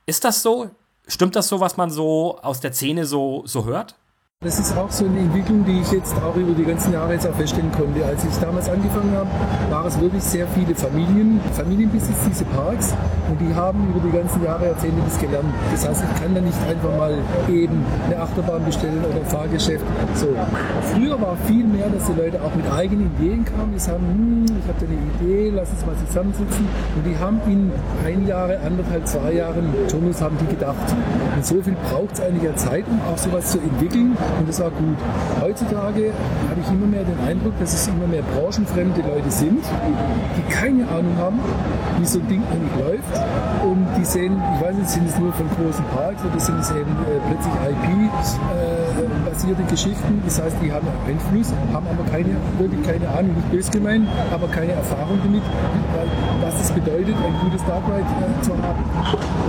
ist 0.06 0.24
das 0.24 0.42
so? 0.42 0.70
Stimmt 1.10 1.36
das 1.36 1.50
so, 1.50 1.60
was 1.60 1.76
man 1.76 1.90
so 1.90 2.40
aus 2.42 2.62
der 2.62 2.72
Szene 2.72 3.06
so, 3.06 3.44
so 3.46 3.66
hört? 3.66 3.96
Das 4.42 4.58
ist 4.58 4.78
auch 4.78 4.90
so 4.90 5.04
eine 5.04 5.20
Entwicklung, 5.20 5.66
die 5.66 5.82
ich 5.82 5.92
jetzt 5.92 6.16
auch 6.16 6.34
über 6.38 6.54
die 6.54 6.64
ganzen 6.64 6.94
Jahre 6.94 7.12
jetzt 7.12 7.28
auch 7.28 7.36
feststellen 7.36 7.74
konnte. 7.74 8.06
Als 8.06 8.24
ich 8.24 8.34
damals 8.38 8.70
angefangen 8.70 9.12
habe, 9.14 9.28
waren 9.70 9.86
es 9.86 10.00
wirklich 10.00 10.24
sehr 10.24 10.48
viele 10.48 10.74
Familien, 10.76 11.42
Familienbesitz, 11.58 12.16
diese 12.26 12.46
Parks. 12.46 12.96
Und 13.30 13.38
die 13.42 13.54
haben 13.54 13.90
über 13.90 14.00
die 14.00 14.16
ganzen 14.16 14.42
Jahre, 14.42 14.68
Jahrzehnte 14.68 15.02
das 15.04 15.20
gelernt. 15.20 15.54
Das 15.74 15.86
heißt, 15.86 16.04
ich 16.10 16.22
kann 16.22 16.34
da 16.34 16.40
nicht 16.40 16.58
einfach 16.70 16.96
mal 16.96 17.18
eben 17.50 17.84
eine 18.06 18.18
Achterbahn 18.18 18.64
bestellen 18.64 19.04
oder 19.04 19.20
ein 19.20 19.26
Fahrgeschäft. 19.26 19.84
So. 20.16 20.30
Früher 20.94 21.20
war 21.20 21.36
viel 21.46 21.66
mehr, 21.66 21.90
dass 21.90 22.06
die 22.06 22.14
Leute 22.14 22.42
auch 22.42 22.56
mit 22.56 22.72
eigenen 22.72 23.12
Ideen 23.20 23.44
kamen. 23.44 23.74
Die 23.74 23.80
sagen, 23.80 24.08
hm, 24.08 24.46
ich 24.58 24.68
habe 24.70 24.80
da 24.80 24.86
eine 24.86 25.36
Idee, 25.36 25.52
lass 25.54 25.70
uns 25.72 25.86
mal 25.86 25.96
zusammensitzen. 26.08 26.66
Und 26.96 27.06
die 27.06 27.18
haben 27.18 27.42
in 27.46 27.74
ein 28.06 28.26
Jahre, 28.26 28.58
anderthalb, 28.62 29.06
zwei 29.06 29.34
Jahren 29.34 29.74
Turnus 29.90 30.22
haben 30.22 30.38
die 30.40 30.48
gedacht. 30.48 30.96
Und 31.36 31.46
so 31.46 31.62
viel 31.62 31.76
braucht 31.92 32.14
es 32.14 32.22
eigentlich 32.22 32.48
an 32.48 32.56
Zeit, 32.56 32.86
um 32.90 33.02
auch 33.12 33.18
sowas 33.18 33.52
zu 33.52 33.60
entwickeln 33.60 34.16
und 34.38 34.48
das 34.48 34.60
war 34.60 34.70
gut. 34.72 34.98
Heutzutage 35.42 36.14
habe 36.50 36.60
ich 36.62 36.68
immer 36.70 36.88
mehr 36.88 37.04
den 37.04 37.20
Eindruck, 37.28 37.54
dass 37.60 37.74
es 37.74 37.88
immer 37.88 38.08
mehr 38.08 38.22
branchenfremde 38.22 39.02
Leute 39.02 39.32
sind, 39.32 39.64
die 39.64 40.54
keine 40.54 40.88
Ahnung 40.88 41.16
haben, 41.18 41.40
wie 42.00 42.06
so 42.06 42.20
ein 42.20 42.28
Ding 42.28 42.44
eigentlich 42.52 42.76
läuft 42.80 43.14
und 43.64 43.88
die 43.98 44.06
sehen, 44.06 44.42
ich 44.56 44.62
weiß 44.66 44.76
nicht, 44.76 44.90
sind 44.90 45.08
es 45.10 45.18
nur 45.20 45.34
von 45.34 45.48
großen 45.58 45.86
Parks 45.96 46.22
oder 46.24 46.40
sind 46.40 46.60
es 46.60 46.72
eben 46.72 46.92
äh, 47.08 47.20
plötzlich 47.28 47.54
IP-basierte 47.70 49.62
äh, 49.62 49.70
Geschichten, 49.70 50.22
das 50.26 50.42
heißt, 50.42 50.56
die 50.64 50.72
haben 50.72 50.88
Einfluss, 51.08 51.54
haben 51.74 51.88
aber 51.88 52.04
keine, 52.10 52.36
wirklich 52.58 52.84
keine 52.84 53.08
Ahnung, 53.10 53.36
nicht 53.36 53.52
böse 53.52 53.72
gemeint, 53.72 54.08
aber 54.32 54.48
keine 54.48 54.74
Erfahrung 54.74 55.20
damit, 55.24 55.44
was 56.42 56.62
es 56.62 56.72
bedeutet, 56.72 57.16
ein 57.16 57.36
gutes 57.44 57.66
Dark 57.66 57.84
Ride 57.88 58.02
äh, 58.02 58.42
zu 58.42 58.52
haben. 58.52 58.84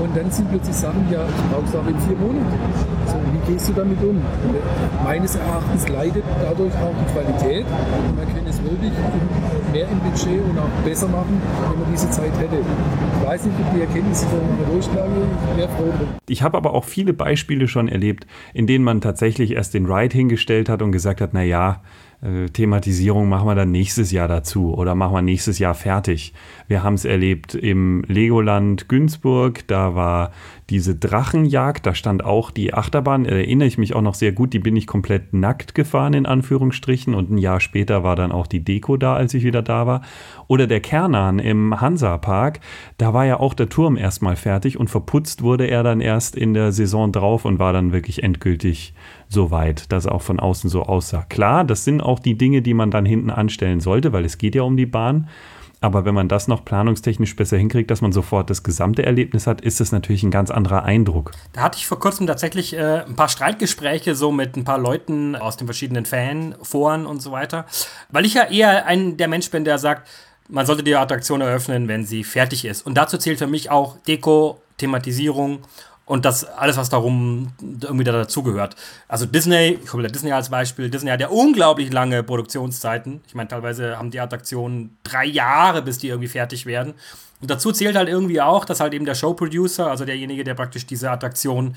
Und 0.03 0.17
dann 0.17 0.31
sind 0.31 0.51
plötzlich 0.51 0.77
Sachen, 0.77 1.07
ja, 1.11 1.25
ich 1.27 1.51
brauche 1.51 1.65
es 1.67 1.75
auch 1.75 1.87
in 1.87 1.99
vier 2.01 2.17
Monaten. 2.17 3.00
Gehst 3.51 3.69
du 3.69 3.73
damit 3.73 4.01
um? 4.03 4.23
meines 5.03 5.35
Erachtens 5.35 5.89
leidet 5.89 6.23
dadurch 6.41 6.73
auch 6.75 6.95
die 6.95 7.13
Qualität 7.13 7.67
und 7.67 8.17
man 8.17 8.29
kann 8.29 8.47
es 8.47 8.63
wirklich 8.63 8.93
mehr 9.73 9.89
im 9.89 9.99
Budget 9.99 10.41
und 10.45 10.57
auch 10.57 10.69
besser 10.85 11.09
machen, 11.09 11.43
wenn 11.71 11.81
man 11.81 11.93
diese 11.93 12.09
Zeit 12.11 12.33
hätte. 12.39 12.59
Ich 12.59 13.27
weiß 13.27 13.45
nicht, 13.47 13.57
ob 13.61 13.75
die 13.75 13.81
Erkenntnisse 13.81 14.27
von 14.27 14.39
einer 14.39 14.73
durchschlagen, 14.73 15.15
ich 15.51 15.57
wäre 15.57 15.69
froh 15.69 15.93
drum. 15.99 16.09
Ich 16.29 16.43
habe 16.43 16.57
aber 16.57 16.75
auch 16.75 16.85
viele 16.85 17.13
Beispiele 17.13 17.67
schon 17.67 17.89
erlebt, 17.89 18.27
in 18.55 18.69
denen 18.69 18.85
man 18.85 19.01
tatsächlich 19.01 19.53
erst 19.53 19.75
den 19.75 19.87
Ride 19.87 20.17
hingestellt 20.17 20.69
hat 20.69 20.81
und 20.81 20.93
gesagt 20.93 21.21
hat, 21.21 21.31
na 21.33 21.43
ja, 21.43 21.83
äh, 22.23 22.49
Thematisierung 22.49 23.29
machen 23.29 23.49
wir 23.49 23.55
dann 23.55 23.71
nächstes 23.71 24.13
Jahr 24.13 24.29
dazu 24.29 24.75
oder 24.75 24.95
machen 24.95 25.15
wir 25.15 25.23
nächstes 25.23 25.59
Jahr 25.59 25.75
fertig. 25.75 26.35
Wir 26.69 26.83
haben 26.83 26.95
es 26.95 27.05
erlebt 27.05 27.55
im 27.55 28.05
Legoland 28.07 28.89
Günzburg, 28.89 29.67
da 29.67 29.95
war 29.95 30.33
diese 30.71 30.95
Drachenjagd, 30.95 31.85
da 31.85 31.95
stand 31.95 32.25
auch 32.25 32.53
die 32.53 32.73
Achterbahn, 32.73 33.25
da 33.25 33.31
erinnere 33.31 33.67
ich 33.67 33.77
mich 33.77 33.95
auch 33.97 34.03
noch 34.03 34.15
sehr 34.15 34.31
gut, 34.31 34.53
die 34.53 34.61
bin 34.61 34.77
ich 34.77 34.87
komplett 34.87 35.35
nackt 35.35 35.75
gefahren 35.75 36.15
in 36.15 36.27
Anführungsstrichen 36.27 37.13
und 37.13 37.31
ein 37.31 37.39
Jahr 37.39 37.59
später 37.59 38.05
war 38.05 38.15
dann 38.15 38.31
auch 38.31 38.47
die 38.47 38.63
Deko 38.63 38.97
da, 38.97 39.15
als 39.15 39.35
ich 39.35 39.43
wieder 39.43 39.63
da 39.63 39.89
war. 39.89 40.03
Oder 40.47 40.69
der 40.69 40.81
Kernan 40.81 41.41
im 41.41 41.81
Hansa-Park, 41.81 42.61
da 42.99 43.13
war 43.13 43.27
ja 43.27 43.41
auch 43.41 43.55
der 43.55 43.69
Turm 43.69 43.97
erstmal 43.97 44.37
fertig 44.37 44.79
und 44.79 44.89
verputzt 44.89 45.43
wurde 45.43 45.67
er 45.67 45.83
dann 45.83 46.01
erst 46.01 46.37
in 46.37 46.55
der 46.55 46.71
Saison 46.71 47.11
drauf 47.11 47.45
und 47.45 47.59
war 47.59 47.73
dann 47.73 47.93
wirklich 47.93 48.23
endgültig 48.23 48.95
so 49.29 49.51
weit, 49.51 49.91
dass 49.91 50.07
er 50.07 50.15
auch 50.15 50.23
von 50.23 50.39
außen 50.39 50.71
so 50.71 50.85
aussah. 50.85 51.25
Klar, 51.29 51.65
das 51.65 51.85
sind 51.85 52.01
auch 52.01 52.21
die 52.21 52.39
Dinge, 52.39 52.63
die 52.63 52.75
man 52.75 52.93
dann 52.93 53.07
hinten 53.07 53.31
anstellen 53.31 53.81
sollte, 53.81 54.13
weil 54.13 54.25
es 54.25 54.39
geht 54.39 54.55
ja 54.55 54.63
um 54.63 54.77
die 54.77 54.87
Bahn. 54.87 55.29
Aber 55.81 56.05
wenn 56.05 56.15
man 56.15 56.29
das 56.29 56.47
noch 56.47 56.65
planungstechnisch 56.65 57.35
besser 57.37 57.57
hinkriegt, 57.57 57.91
dass 57.91 58.03
man 58.03 58.13
sofort 58.13 58.51
das 58.51 58.63
gesamte 58.63 59.05
Erlebnis 59.05 59.47
hat, 59.47 59.63
ist 59.63 59.81
das 59.81 59.93
natürlich 59.93 60.23
ein 60.23 60.31
ganz 60.31 60.51
anderer 60.51 60.85
Eindruck. 60.85 61.33
Da 61.53 61.63
hatte 61.63 61.79
ich 61.79 61.87
vor 61.87 61.99
kurzem 61.99 62.27
tatsächlich 62.27 62.75
äh, 62.75 63.05
ein 63.07 63.17
paar 63.17 63.29
Streitgespräche 63.29 64.15
so 64.15 64.31
mit 64.31 64.57
ein 64.57 64.65
paar 64.65 64.79
Leuten 64.79 65.37
aus 65.37 65.57
den 65.57 65.67
verschiedenen 65.67 66.05
Fanforen 66.05 67.07
und 67.07 67.21
so 67.21 67.33
weiter. 67.33 67.65
Weil 68.11 68.27
ich 68.27 68.35
ja 68.35 68.45
eher 68.45 68.87
ein 68.87 69.17
der 69.17 69.29
Mensch 69.29 69.51
bin, 69.51 69.65
der 69.65 69.79
sagt, 69.79 70.09
man 70.49 70.67
sollte 70.67 70.83
die 70.83 70.97
Attraktion 70.97 71.41
eröffnen, 71.41 71.89
wenn 71.89 72.05
sie 72.05 72.25
fertig 72.25 72.65
ist. 72.65 72.87
Und 72.87 72.95
dazu 72.95 73.17
zählt 73.17 73.39
für 73.39 73.47
mich 73.47 73.71
auch 73.71 73.97
Deko, 74.07 74.61
Thematisierung 74.77 75.61
und 76.11 76.25
das 76.25 76.43
alles, 76.45 76.77
was 76.77 76.89
darum 76.89 77.53
irgendwie 77.61 78.03
da 78.03 78.11
dazugehört. 78.11 78.75
Also 79.07 79.27
Disney, 79.27 79.79
ich 79.81 79.93
hole 79.93 80.09
Disney 80.09 80.33
als 80.33 80.49
Beispiel, 80.49 80.91
Disney 80.91 81.09
hat 81.09 81.21
ja 81.21 81.29
unglaublich 81.29 81.93
lange 81.93 82.25
Produktionszeiten. 82.25 83.21
Ich 83.29 83.37
meine, 83.37 83.49
teilweise 83.49 83.97
haben 83.97 84.11
die 84.11 84.19
Attraktionen 84.19 84.99
drei 85.05 85.25
Jahre, 85.25 85.83
bis 85.83 85.99
die 85.99 86.09
irgendwie 86.09 86.27
fertig 86.27 86.67
werden. 86.67 86.95
Und 87.41 87.51
dazu 87.51 87.73
zählt 87.73 87.97
halt 87.97 88.09
irgendwie 88.09 88.41
auch, 88.41 88.65
dass 88.67 88.81
halt 88.81 88.93
eben 88.93 89.07
der 89.07 89.15
Showproducer, 89.15 89.91
also 89.91 90.05
derjenige, 90.05 90.45
der 90.45 90.55
praktisch 90.55 90.87
diese 90.87 91.11
Attraktion 91.11 91.77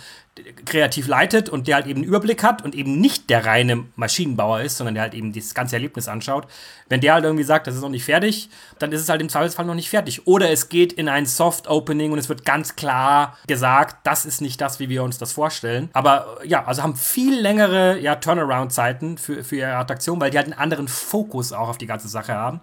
kreativ 0.66 1.08
leitet 1.08 1.48
und 1.48 1.68
der 1.68 1.76
halt 1.76 1.88
eben 1.88 2.02
einen 2.02 2.08
Überblick 2.08 2.44
hat 2.44 2.64
und 2.64 2.76
eben 2.76 3.00
nicht 3.00 3.30
der 3.30 3.46
reine 3.46 3.86
Maschinenbauer 3.96 4.62
ist, 4.62 4.78
sondern 4.78 4.96
der 4.96 5.04
halt 5.04 5.14
eben 5.14 5.32
das 5.32 5.54
ganze 5.54 5.76
Erlebnis 5.76 6.10
anschaut. 6.10 6.48
Wenn 6.90 7.00
der 7.00 7.14
halt 7.14 7.24
irgendwie 7.24 7.46
sagt, 7.46 7.68
das 7.68 7.76
ist 7.76 7.82
noch 7.82 7.90
nicht 7.90 8.04
fertig, 8.04 8.50
dann 8.80 8.92
ist 8.92 9.02
es 9.02 9.08
halt 9.08 9.22
im 9.22 9.30
Zweifelsfall 9.30 9.66
noch 9.66 9.76
nicht 9.76 9.90
fertig. 9.90 10.28
Oder 10.28 10.52
es 10.52 10.68
geht 10.68 10.92
in 10.92 11.08
ein 11.08 11.26
Soft 11.26 11.70
Opening 11.70 12.12
und 12.12 12.20
es 12.20 12.28
wird 12.28 12.44
ganz 12.44 12.76
klar 12.76 13.38
gesagt, 13.48 14.06
das 14.06 14.26
ist 14.26 14.42
nicht 14.42 14.60
das, 14.60 14.80
wie 14.80 14.90
wir 14.90 15.02
uns 15.02 15.18
das 15.18 15.32
vorstellen. 15.32 15.90
Aber 15.94 16.40
ja, 16.44 16.66
also 16.66 16.84
haben 16.84 16.98
viel 16.98 17.40
längere 17.40 18.00
ja, 18.00 18.16
Turnaround-Zeiten 18.16 19.18
für, 19.18 19.44
für 19.44 19.56
ihre 19.56 19.76
Attraktion, 19.76 20.20
weil 20.20 20.32
die 20.32 20.38
halt 20.38 20.48
einen 20.48 20.60
anderen 20.60 20.90
Fokus 20.90 21.54
auch 21.54 21.70
auf 21.70 21.78
die 21.78 21.88
ganze 21.88 22.10
Sache 22.10 22.34
haben. 22.34 22.60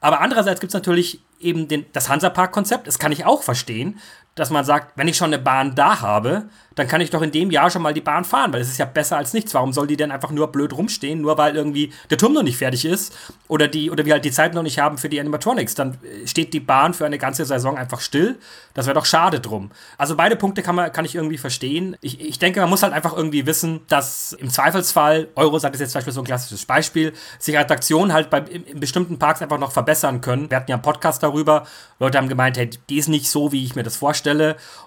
Aber 0.00 0.20
andererseits 0.20 0.60
gibt 0.60 0.70
es 0.70 0.74
natürlich 0.74 1.20
eben 1.40 1.68
den, 1.68 1.86
das 1.92 2.08
Hansapark-Konzept, 2.08 2.86
das 2.86 2.98
kann 2.98 3.12
ich 3.12 3.24
auch 3.24 3.42
verstehen, 3.42 3.98
dass 4.36 4.50
man 4.50 4.64
sagt, 4.64 4.92
wenn 4.96 5.08
ich 5.08 5.16
schon 5.16 5.32
eine 5.32 5.42
Bahn 5.42 5.74
da 5.74 6.00
habe, 6.00 6.44
dann 6.76 6.86
kann 6.86 7.00
ich 7.00 7.08
doch 7.10 7.22
in 7.22 7.32
dem 7.32 7.50
Jahr 7.50 7.70
schon 7.70 7.80
mal 7.82 7.94
die 7.94 8.02
Bahn 8.02 8.24
fahren, 8.24 8.52
weil 8.52 8.60
es 8.60 8.68
ist 8.68 8.78
ja 8.78 8.84
besser 8.84 9.16
als 9.16 9.32
nichts. 9.32 9.54
Warum 9.54 9.72
soll 9.72 9.86
die 9.86 9.96
denn 9.96 10.12
einfach 10.12 10.30
nur 10.30 10.52
blöd 10.52 10.74
rumstehen, 10.74 11.22
nur 11.22 11.38
weil 11.38 11.56
irgendwie 11.56 11.90
der 12.10 12.18
Turm 12.18 12.34
noch 12.34 12.42
nicht 12.42 12.58
fertig 12.58 12.84
ist 12.84 13.16
oder 13.48 13.66
die 13.66 13.90
oder 13.90 14.04
wir 14.04 14.12
halt 14.12 14.26
die 14.26 14.30
Zeit 14.30 14.52
noch 14.52 14.62
nicht 14.62 14.78
haben 14.78 14.98
für 14.98 15.08
die 15.08 15.18
Animatronics? 15.18 15.74
Dann 15.74 15.94
äh, 16.04 16.26
steht 16.26 16.52
die 16.52 16.60
Bahn 16.60 16.92
für 16.92 17.06
eine 17.06 17.16
ganze 17.16 17.46
Saison 17.46 17.78
einfach 17.78 18.00
still. 18.00 18.38
Das 18.74 18.84
wäre 18.84 18.94
doch 18.94 19.06
schade 19.06 19.40
drum. 19.40 19.70
Also 19.96 20.16
beide 20.16 20.36
Punkte 20.36 20.62
kann 20.62 20.74
man 20.74 20.92
kann 20.92 21.06
ich 21.06 21.14
irgendwie 21.14 21.38
verstehen. 21.38 21.96
Ich, 22.02 22.20
ich 22.20 22.38
denke, 22.38 22.60
man 22.60 22.68
muss 22.68 22.82
halt 22.82 22.92
einfach 22.92 23.16
irgendwie 23.16 23.46
wissen, 23.46 23.80
dass 23.88 24.34
im 24.34 24.50
Zweifelsfall 24.50 25.28
Eurosat 25.34 25.72
ist 25.74 25.80
jetzt 25.80 25.92
zum 25.92 26.00
Beispiel 26.00 26.12
so 26.12 26.20
ein 26.20 26.26
klassisches 26.26 26.66
Beispiel, 26.66 27.14
sich 27.38 27.58
Attraktionen 27.58 28.12
halt 28.12 28.28
bei 28.28 28.40
in, 28.40 28.64
in 28.64 28.80
bestimmten 28.80 29.18
Parks 29.18 29.40
einfach 29.40 29.58
noch 29.58 29.72
verbessern 29.72 30.20
können. 30.20 30.50
Wir 30.50 30.58
hatten 30.58 30.70
ja 30.70 30.76
einen 30.76 30.82
Podcast 30.82 31.22
darüber. 31.22 31.66
Leute 31.98 32.18
haben 32.18 32.28
gemeint, 32.28 32.58
hey, 32.58 32.68
die 32.90 32.98
ist 32.98 33.08
nicht 33.08 33.30
so, 33.30 33.50
wie 33.52 33.64
ich 33.64 33.74
mir 33.74 33.82
das 33.82 33.96
vorstelle. 33.96 34.25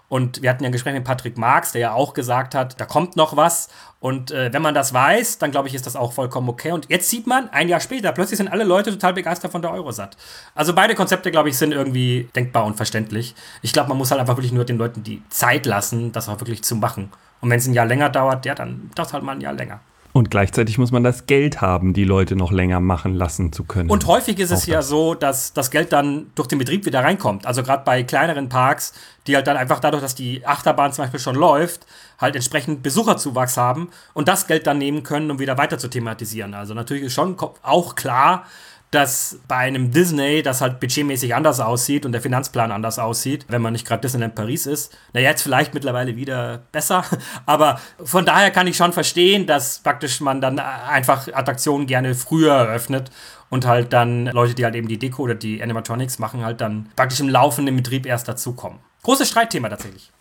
Und 0.09 0.41
wir 0.41 0.49
hatten 0.49 0.63
ja 0.63 0.69
ein 0.69 0.73
Gespräch 0.73 0.93
mit 0.95 1.03
Patrick 1.03 1.37
Marx, 1.37 1.71
der 1.71 1.81
ja 1.81 1.93
auch 1.93 2.13
gesagt 2.13 2.55
hat, 2.55 2.79
da 2.79 2.85
kommt 2.85 3.15
noch 3.15 3.37
was. 3.37 3.69
Und 3.99 4.31
äh, 4.31 4.51
wenn 4.51 4.61
man 4.61 4.73
das 4.73 4.93
weiß, 4.93 5.37
dann 5.37 5.51
glaube 5.51 5.67
ich, 5.67 5.75
ist 5.75 5.85
das 5.85 5.95
auch 5.95 6.13
vollkommen 6.13 6.49
okay. 6.49 6.71
Und 6.71 6.89
jetzt 6.89 7.09
sieht 7.09 7.27
man, 7.27 7.49
ein 7.49 7.69
Jahr 7.69 7.79
später, 7.79 8.11
plötzlich 8.11 8.37
sind 8.37 8.47
alle 8.47 8.63
Leute 8.63 8.91
total 8.91 9.13
begeistert 9.13 9.51
von 9.51 9.61
der 9.61 9.71
Eurosat. 9.71 10.17
Also 10.55 10.73
beide 10.73 10.95
Konzepte, 10.95 11.31
glaube 11.31 11.49
ich, 11.49 11.57
sind 11.57 11.73
irgendwie 11.73 12.29
denkbar 12.35 12.65
und 12.65 12.75
verständlich. 12.75 13.35
Ich 13.61 13.71
glaube, 13.71 13.89
man 13.89 13.97
muss 13.97 14.09
halt 14.09 14.19
einfach 14.19 14.37
wirklich 14.37 14.53
nur 14.53 14.65
den 14.65 14.77
Leuten 14.77 15.03
die 15.03 15.21
Zeit 15.29 15.65
lassen, 15.65 16.11
das 16.11 16.27
auch 16.27 16.39
wirklich 16.39 16.63
zu 16.63 16.75
machen. 16.75 17.11
Und 17.41 17.49
wenn 17.49 17.59
es 17.59 17.67
ein 17.67 17.73
Jahr 17.73 17.85
länger 17.85 18.09
dauert, 18.09 18.45
ja, 18.45 18.55
dann 18.55 18.89
dauert 18.95 19.13
halt 19.13 19.23
mal 19.23 19.33
ein 19.33 19.41
Jahr 19.41 19.53
länger. 19.53 19.79
Und 20.11 20.31
gleichzeitig 20.31 20.77
muss 20.79 20.91
man 20.91 21.03
das 21.03 21.27
Geld 21.27 21.61
haben, 21.61 21.93
die 21.93 22.03
Leute 22.03 22.35
noch 22.35 22.51
länger 22.51 22.79
machen 22.79 23.13
lassen 23.13 23.53
zu 23.53 23.63
können. 23.63 23.89
Und 23.91 24.07
häufig 24.07 24.39
ist 24.39 24.51
es 24.51 24.65
ja 24.65 24.81
so, 24.81 25.13
dass 25.13 25.53
das 25.53 25.69
Geld 25.69 25.93
dann 25.93 26.31
durch 26.33 26.47
den 26.47 26.57
Betrieb 26.57 26.85
wieder 26.85 27.03
reinkommt. 27.03 27.45
Also 27.45 27.61
gerade 27.61 27.83
bei 27.85 28.01
kleineren 28.03 28.49
Parks, 28.49 28.93
die 29.27 29.35
halt 29.35 29.45
dann 29.45 29.55
einfach 29.55 29.79
dadurch, 29.79 30.01
dass 30.01 30.15
die 30.15 30.45
Achterbahn 30.45 30.91
zum 30.93 31.03
Beispiel 31.03 31.19
schon 31.19 31.35
läuft, 31.35 31.85
halt 32.17 32.35
entsprechend 32.35 32.81
Besucherzuwachs 32.81 33.55
haben 33.55 33.89
und 34.13 34.27
das 34.27 34.47
Geld 34.47 34.65
dann 34.65 34.79
nehmen 34.79 35.03
können, 35.03 35.29
um 35.29 35.37
wieder 35.37 35.57
weiter 35.59 35.77
zu 35.77 35.87
thematisieren. 35.87 36.55
Also 36.55 36.73
natürlich 36.73 37.03
ist 37.03 37.13
schon 37.13 37.37
auch 37.61 37.95
klar, 37.95 38.45
dass 38.91 39.39
bei 39.47 39.57
einem 39.57 39.91
Disney 39.91 40.41
das 40.41 40.61
halt 40.61 40.79
budgetmäßig 40.79 41.35
anders 41.35 41.59
aussieht 41.59 42.05
und 42.05 42.11
der 42.11 42.21
Finanzplan 42.21 42.71
anders 42.71 42.97
aussieht, 42.97 43.45
wenn 43.47 43.61
man 43.61 43.73
nicht 43.73 43.85
gerade 43.85 44.01
Disneyland 44.01 44.35
Paris 44.35 44.65
ist. 44.65 44.97
Na, 45.13 45.19
jetzt 45.19 45.43
vielleicht 45.43 45.73
mittlerweile 45.73 46.15
wieder 46.15 46.63
besser, 46.71 47.03
aber 47.45 47.79
von 48.03 48.25
daher 48.25 48.51
kann 48.51 48.67
ich 48.67 48.77
schon 48.77 48.93
verstehen, 48.93 49.45
dass 49.45 49.79
praktisch 49.79 50.21
man 50.21 50.41
dann 50.41 50.59
einfach 50.59 51.27
Attraktionen 51.31 51.87
gerne 51.87 52.15
früher 52.15 52.53
eröffnet 52.53 53.11
und 53.49 53.65
halt 53.65 53.93
dann 53.93 54.25
Leute, 54.27 54.55
die 54.55 54.65
halt 54.65 54.75
eben 54.75 54.87
die 54.87 54.99
Deko 54.99 55.23
oder 55.23 55.35
die 55.35 55.61
Animatronics 55.61 56.19
machen, 56.19 56.43
halt 56.43 56.61
dann 56.61 56.89
praktisch 56.95 57.19
im 57.19 57.29
laufenden 57.29 57.75
Betrieb 57.75 58.05
erst 58.05 58.27
dazukommen. 58.27 58.79
Großes 59.03 59.29
Streitthema 59.29 59.69
tatsächlich. 59.69 60.11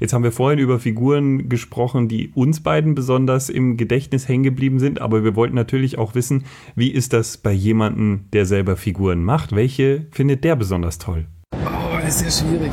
Jetzt 0.00 0.12
haben 0.12 0.22
wir 0.22 0.32
vorhin 0.32 0.58
über 0.58 0.78
Figuren 0.78 1.48
gesprochen, 1.48 2.08
die 2.08 2.30
uns 2.34 2.60
beiden 2.60 2.94
besonders 2.94 3.48
im 3.48 3.76
Gedächtnis 3.76 4.28
hängen 4.28 4.44
geblieben 4.44 4.78
sind, 4.78 5.00
aber 5.00 5.24
wir 5.24 5.34
wollten 5.34 5.56
natürlich 5.56 5.98
auch 5.98 6.14
wissen, 6.14 6.44
wie 6.76 6.90
ist 6.90 7.12
das 7.12 7.36
bei 7.36 7.52
jemandem, 7.52 8.26
der 8.32 8.46
selber 8.46 8.76
Figuren 8.76 9.24
macht? 9.24 9.54
Welche 9.54 10.06
findet 10.12 10.44
der 10.44 10.56
besonders 10.56 10.98
toll? 10.98 11.26
Oh, 11.52 11.98
das 12.00 12.22
ist 12.22 12.38
sehr 12.38 12.46
schwierig. 12.46 12.72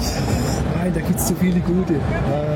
Nein, 0.77 0.93
da 0.93 1.01
gibt 1.01 1.19
es 1.19 1.27
so 1.27 1.35
viele 1.35 1.59
gute. 1.61 1.95
Äh, 1.95 2.55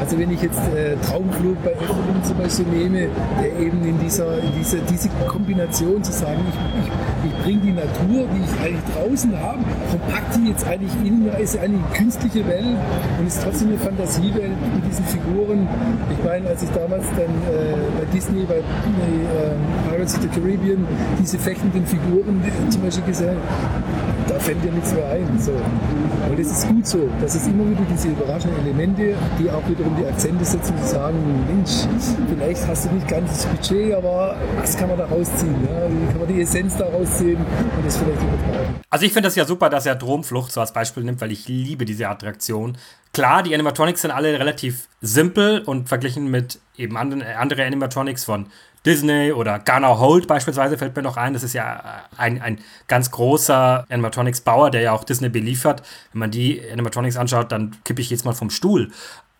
also 0.00 0.18
wenn 0.18 0.30
ich 0.30 0.42
jetzt 0.42 0.60
äh, 0.74 0.96
Traumflug 0.96 1.62
bei 1.64 1.72
Effelin 1.72 2.22
zum 2.22 2.38
Beispiel 2.38 2.66
nehme, 2.66 3.08
der 3.40 3.58
eben 3.58 3.84
in 3.84 3.98
dieser, 3.98 4.38
in 4.38 4.52
dieser 4.56 4.78
diese 4.78 5.08
Kombination 5.26 6.04
zu 6.04 6.12
sagen, 6.12 6.40
ich, 6.48 6.86
ich 6.86 6.92
ich 7.26 7.42
bringe 7.42 7.60
die 7.60 7.72
Natur, 7.72 8.26
die 8.32 8.42
ich 8.44 8.60
eigentlich 8.60 8.94
draußen 8.94 9.40
habe, 9.40 9.58
verpacke 9.88 10.38
die 10.38 10.48
jetzt 10.50 10.66
eigentlich 10.66 10.92
in, 11.04 11.26
ist 11.40 11.58
eine 11.58 11.78
künstliche 11.94 12.46
Welt 12.46 12.76
und 13.18 13.26
ist 13.26 13.42
trotzdem 13.42 13.68
eine 13.68 13.78
Fantasiewelt 13.78 14.52
mit 14.74 14.86
diesen 14.90 15.04
Figuren. 15.06 15.66
Ich 16.10 16.24
meine, 16.24 16.48
als 16.48 16.62
ich 16.62 16.70
damals 16.70 17.04
dann 17.16 17.20
äh, 17.24 17.76
bei 17.98 18.04
Disney, 18.12 18.44
bei 18.44 18.58
äh, 18.58 18.62
Pirates 19.90 20.14
of 20.16 20.22
the 20.22 20.28
Caribbean, 20.28 20.86
diese 21.20 21.38
fechtenden 21.38 21.86
Figuren 21.86 22.42
zum 22.70 22.82
Beispiel 22.82 23.04
gesehen 23.04 23.36
da 24.28 24.38
fällt 24.38 24.62
dir 24.62 24.72
nichts 24.72 24.92
mehr 24.92 25.08
ein. 25.08 25.38
So. 25.38 25.52
Und 25.52 26.38
das 26.38 26.46
ist 26.46 26.68
gut 26.68 26.86
so. 26.86 27.08
Das 27.20 27.34
ist 27.34 27.46
immer 27.46 27.68
wieder 27.68 27.82
diese 27.90 28.08
überraschenden 28.08 28.60
Elemente, 28.60 29.14
die 29.38 29.50
auch 29.50 29.66
wiederum 29.68 29.96
die 29.96 30.06
Akzente 30.06 30.44
setzen 30.44 30.74
und 30.76 30.86
sagen, 30.86 31.44
Mensch, 31.46 31.86
vielleicht 32.28 32.66
hast 32.66 32.86
du 32.86 32.90
nicht 32.90 33.08
ganz 33.08 33.30
das 33.30 33.46
Budget, 33.46 33.94
aber 33.94 34.36
was 34.60 34.76
kann 34.76 34.88
man 34.88 34.98
da 34.98 35.06
rausziehen? 35.06 35.54
Ja? 35.64 35.88
Wie 35.88 36.06
kann 36.10 36.18
man 36.18 36.28
die 36.28 36.40
Essenz 36.40 36.76
da 36.76 36.86
rausziehen 36.86 37.36
und 37.36 37.86
das 37.86 37.96
vielleicht 37.96 38.22
übertragen? 38.22 38.74
Also 38.90 39.06
ich 39.06 39.12
finde 39.12 39.26
das 39.28 39.36
ja 39.36 39.44
super, 39.44 39.70
dass 39.70 39.86
er 39.86 39.96
Dromflucht 39.96 40.52
so 40.52 40.60
als 40.60 40.72
Beispiel 40.72 41.02
nimmt, 41.02 41.20
weil 41.20 41.32
ich 41.32 41.48
liebe 41.48 41.84
diese 41.84 42.08
Attraktion. 42.08 42.78
Klar, 43.12 43.42
die 43.42 43.54
Animatronics 43.54 44.02
sind 44.02 44.10
alle 44.10 44.38
relativ 44.38 44.88
simpel 45.00 45.62
und 45.62 45.88
verglichen 45.88 46.30
mit 46.30 46.58
eben 46.76 46.96
anderen, 46.96 47.22
andere 47.22 47.64
Animatronics 47.64 48.24
von 48.24 48.46
Disney 48.84 49.32
oder 49.32 49.58
Gunnar 49.58 49.98
Holt 49.98 50.26
beispielsweise 50.26 50.76
fällt 50.76 50.94
mir 50.94 51.02
noch 51.02 51.16
ein. 51.16 51.32
Das 51.32 51.42
ist 51.42 51.54
ja 51.54 52.04
ein, 52.16 52.40
ein 52.40 52.58
ganz 52.86 53.10
großer 53.10 53.86
Animatronics-Bauer, 53.88 54.70
der 54.70 54.82
ja 54.82 54.92
auch 54.92 55.04
Disney 55.04 55.28
beliefert. 55.28 55.82
Wenn 56.12 56.20
man 56.20 56.30
die 56.30 56.60
Animatronics 56.70 57.16
anschaut, 57.16 57.50
dann 57.50 57.76
kippe 57.84 58.00
ich 58.00 58.10
jetzt 58.10 58.24
mal 58.24 58.34
vom 58.34 58.50
Stuhl. 58.50 58.90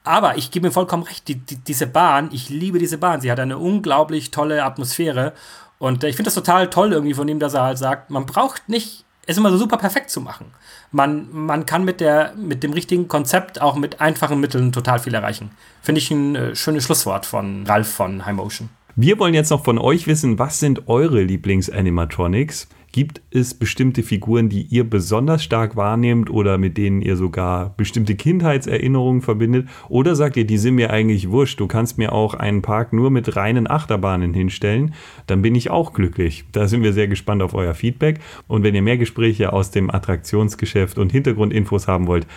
Aber 0.03 0.37
ich 0.37 0.51
gebe 0.51 0.67
mir 0.67 0.73
vollkommen 0.73 1.03
recht, 1.03 1.29
die, 1.29 1.37
die, 1.37 1.57
diese 1.57 1.87
Bahn, 1.87 2.29
ich 2.33 2.49
liebe 2.51 2.79
diese 2.79 2.99
Bahn. 2.99 3.21
Sie 3.21 3.31
hat 3.31 3.41
eine 3.41 3.59
unglaublich 3.59 4.31
tolle 4.31 4.65
Atmosphäre. 4.65 5.33
Und 5.79 6.05
ich 6.05 6.17
finde 6.17 6.29
das 6.29 6.35
total 6.35 6.71
toll 6.71 6.93
irgendwie 6.93 7.15
von 7.15 7.29
ihm, 7.29 7.39
dass 7.39 7.55
er 7.55 7.63
halt 7.63 7.79
sagt, 7.79 8.11
man 8.11 8.27
braucht 8.27 8.69
nicht 8.69 9.05
es 9.27 9.39
immer 9.39 9.51
so 9.51 9.57
super 9.57 9.77
perfekt 9.79 10.11
zu 10.11 10.21
machen. 10.21 10.47
Man, 10.91 11.29
man 11.33 11.67
kann 11.67 11.85
mit, 11.85 12.01
der, 12.01 12.35
mit 12.37 12.63
dem 12.63 12.73
richtigen 12.73 13.09
Konzept 13.09 13.61
auch 13.61 13.75
mit 13.75 14.01
einfachen 14.01 14.41
Mitteln 14.41 14.73
total 14.73 14.99
viel 14.99 15.15
erreichen. 15.15 15.51
Finde 15.83 16.01
ich 16.01 16.11
ein 16.11 16.37
äh, 16.37 16.55
schönes 16.55 16.85
Schlusswort 16.85 17.27
von 17.27 17.67
Ralf 17.67 17.91
von 17.91 18.27
High 18.27 18.35
Motion. 18.35 18.69
Wir 18.97 19.19
wollen 19.19 19.35
jetzt 19.35 19.51
noch 19.51 19.65
von 19.65 19.79
euch 19.79 20.07
wissen, 20.07 20.39
was 20.39 20.61
sind 20.61 20.89
eure 20.89 21.23
Lieblingsanimatronics? 21.23 22.69
Gibt 22.93 23.23
es 23.33 23.53
bestimmte 23.53 24.05
Figuren, 24.05 24.49
die 24.49 24.63
ihr 24.63 24.89
besonders 24.89 25.43
stark 25.43 25.75
wahrnehmt 25.75 26.31
oder 26.31 26.59
mit 26.59 26.79
denen 26.79 27.03
ihr 27.03 27.17
sogar 27.17 27.75
bestimmte 27.77 28.15
Kindheitserinnerungen 28.15 29.21
verbindet? 29.21 29.69
Oder 29.89 30.15
sagt 30.15 30.37
ihr, 30.37 30.47
die 30.47 30.59
sind 30.59 30.77
mir 30.77 30.91
eigentlich 30.91 31.29
wurscht, 31.29 31.59
du 31.59 31.67
kannst 31.67 31.99
mir 31.99 32.13
auch 32.13 32.35
einen 32.35 32.63
Park 32.63 32.93
nur 32.93 33.11
mit 33.11 33.35
reinen 33.35 33.69
Achterbahnen 33.69 34.33
hinstellen, 34.33 34.95
dann 35.27 35.43
bin 35.43 35.57
ich 35.57 35.71
auch 35.71 35.93
glücklich. 35.93 36.45
Da 36.53 36.69
sind 36.69 36.85
wir 36.85 36.93
sehr 36.93 37.09
gespannt 37.09 37.43
auf 37.43 37.55
euer 37.55 37.75
Feedback. 37.75 38.21
Und 38.47 38.63
wenn 38.63 38.77
ihr 38.77 38.83
mehr 38.83 38.97
Gespräche 38.97 39.53
aus 39.53 39.73
dem 39.73 39.91
Attraktionsgeschäft 39.91 40.99
und 40.99 41.11
Hintergrundinfos 41.11 41.89
haben 41.89 42.07
wollt, 42.07 42.29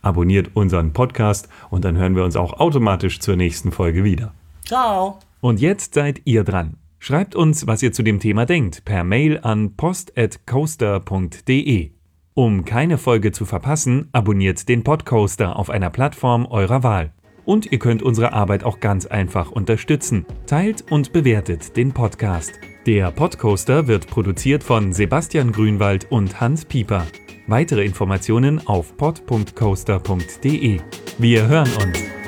abonniert 0.00 0.48
unseren 0.54 0.94
Podcast 0.94 1.50
und 1.68 1.84
dann 1.84 1.98
hören 1.98 2.16
wir 2.16 2.24
uns 2.24 2.36
auch 2.36 2.54
automatisch 2.54 3.20
zur 3.20 3.36
nächsten 3.36 3.70
Folge 3.70 4.02
wieder. 4.02 4.32
Ciao! 4.64 5.18
Und 5.40 5.60
jetzt 5.60 5.94
seid 5.94 6.22
ihr 6.24 6.44
dran. 6.44 6.76
Schreibt 6.98 7.34
uns, 7.34 7.66
was 7.66 7.82
ihr 7.82 7.92
zu 7.92 8.02
dem 8.02 8.20
Thema 8.20 8.46
denkt, 8.46 8.84
per 8.84 9.04
Mail 9.04 9.38
an 9.42 9.76
post@coaster.de. 9.76 11.90
Um 12.34 12.64
keine 12.64 12.98
Folge 12.98 13.32
zu 13.32 13.46
verpassen, 13.46 14.08
abonniert 14.12 14.68
den 14.68 14.82
Podcoaster 14.82 15.56
auf 15.56 15.70
einer 15.70 15.90
Plattform 15.90 16.46
eurer 16.46 16.82
Wahl. 16.82 17.12
Und 17.44 17.70
ihr 17.70 17.78
könnt 17.78 18.02
unsere 18.02 18.32
Arbeit 18.32 18.64
auch 18.64 18.80
ganz 18.80 19.06
einfach 19.06 19.52
unterstützen. 19.52 20.26
Teilt 20.46 20.90
und 20.90 21.12
bewertet 21.12 21.76
den 21.76 21.92
Podcast. 21.92 22.54
Der 22.84 23.10
Podcoaster 23.10 23.86
wird 23.86 24.08
produziert 24.08 24.64
von 24.64 24.92
Sebastian 24.92 25.52
Grünwald 25.52 26.10
und 26.10 26.40
Hans 26.40 26.64
Pieper. 26.64 27.06
Weitere 27.46 27.84
Informationen 27.84 28.66
auf 28.66 28.96
pod.coaster.de. 28.96 30.80
Wir 31.18 31.48
hören 31.48 31.70
uns. 31.82 32.25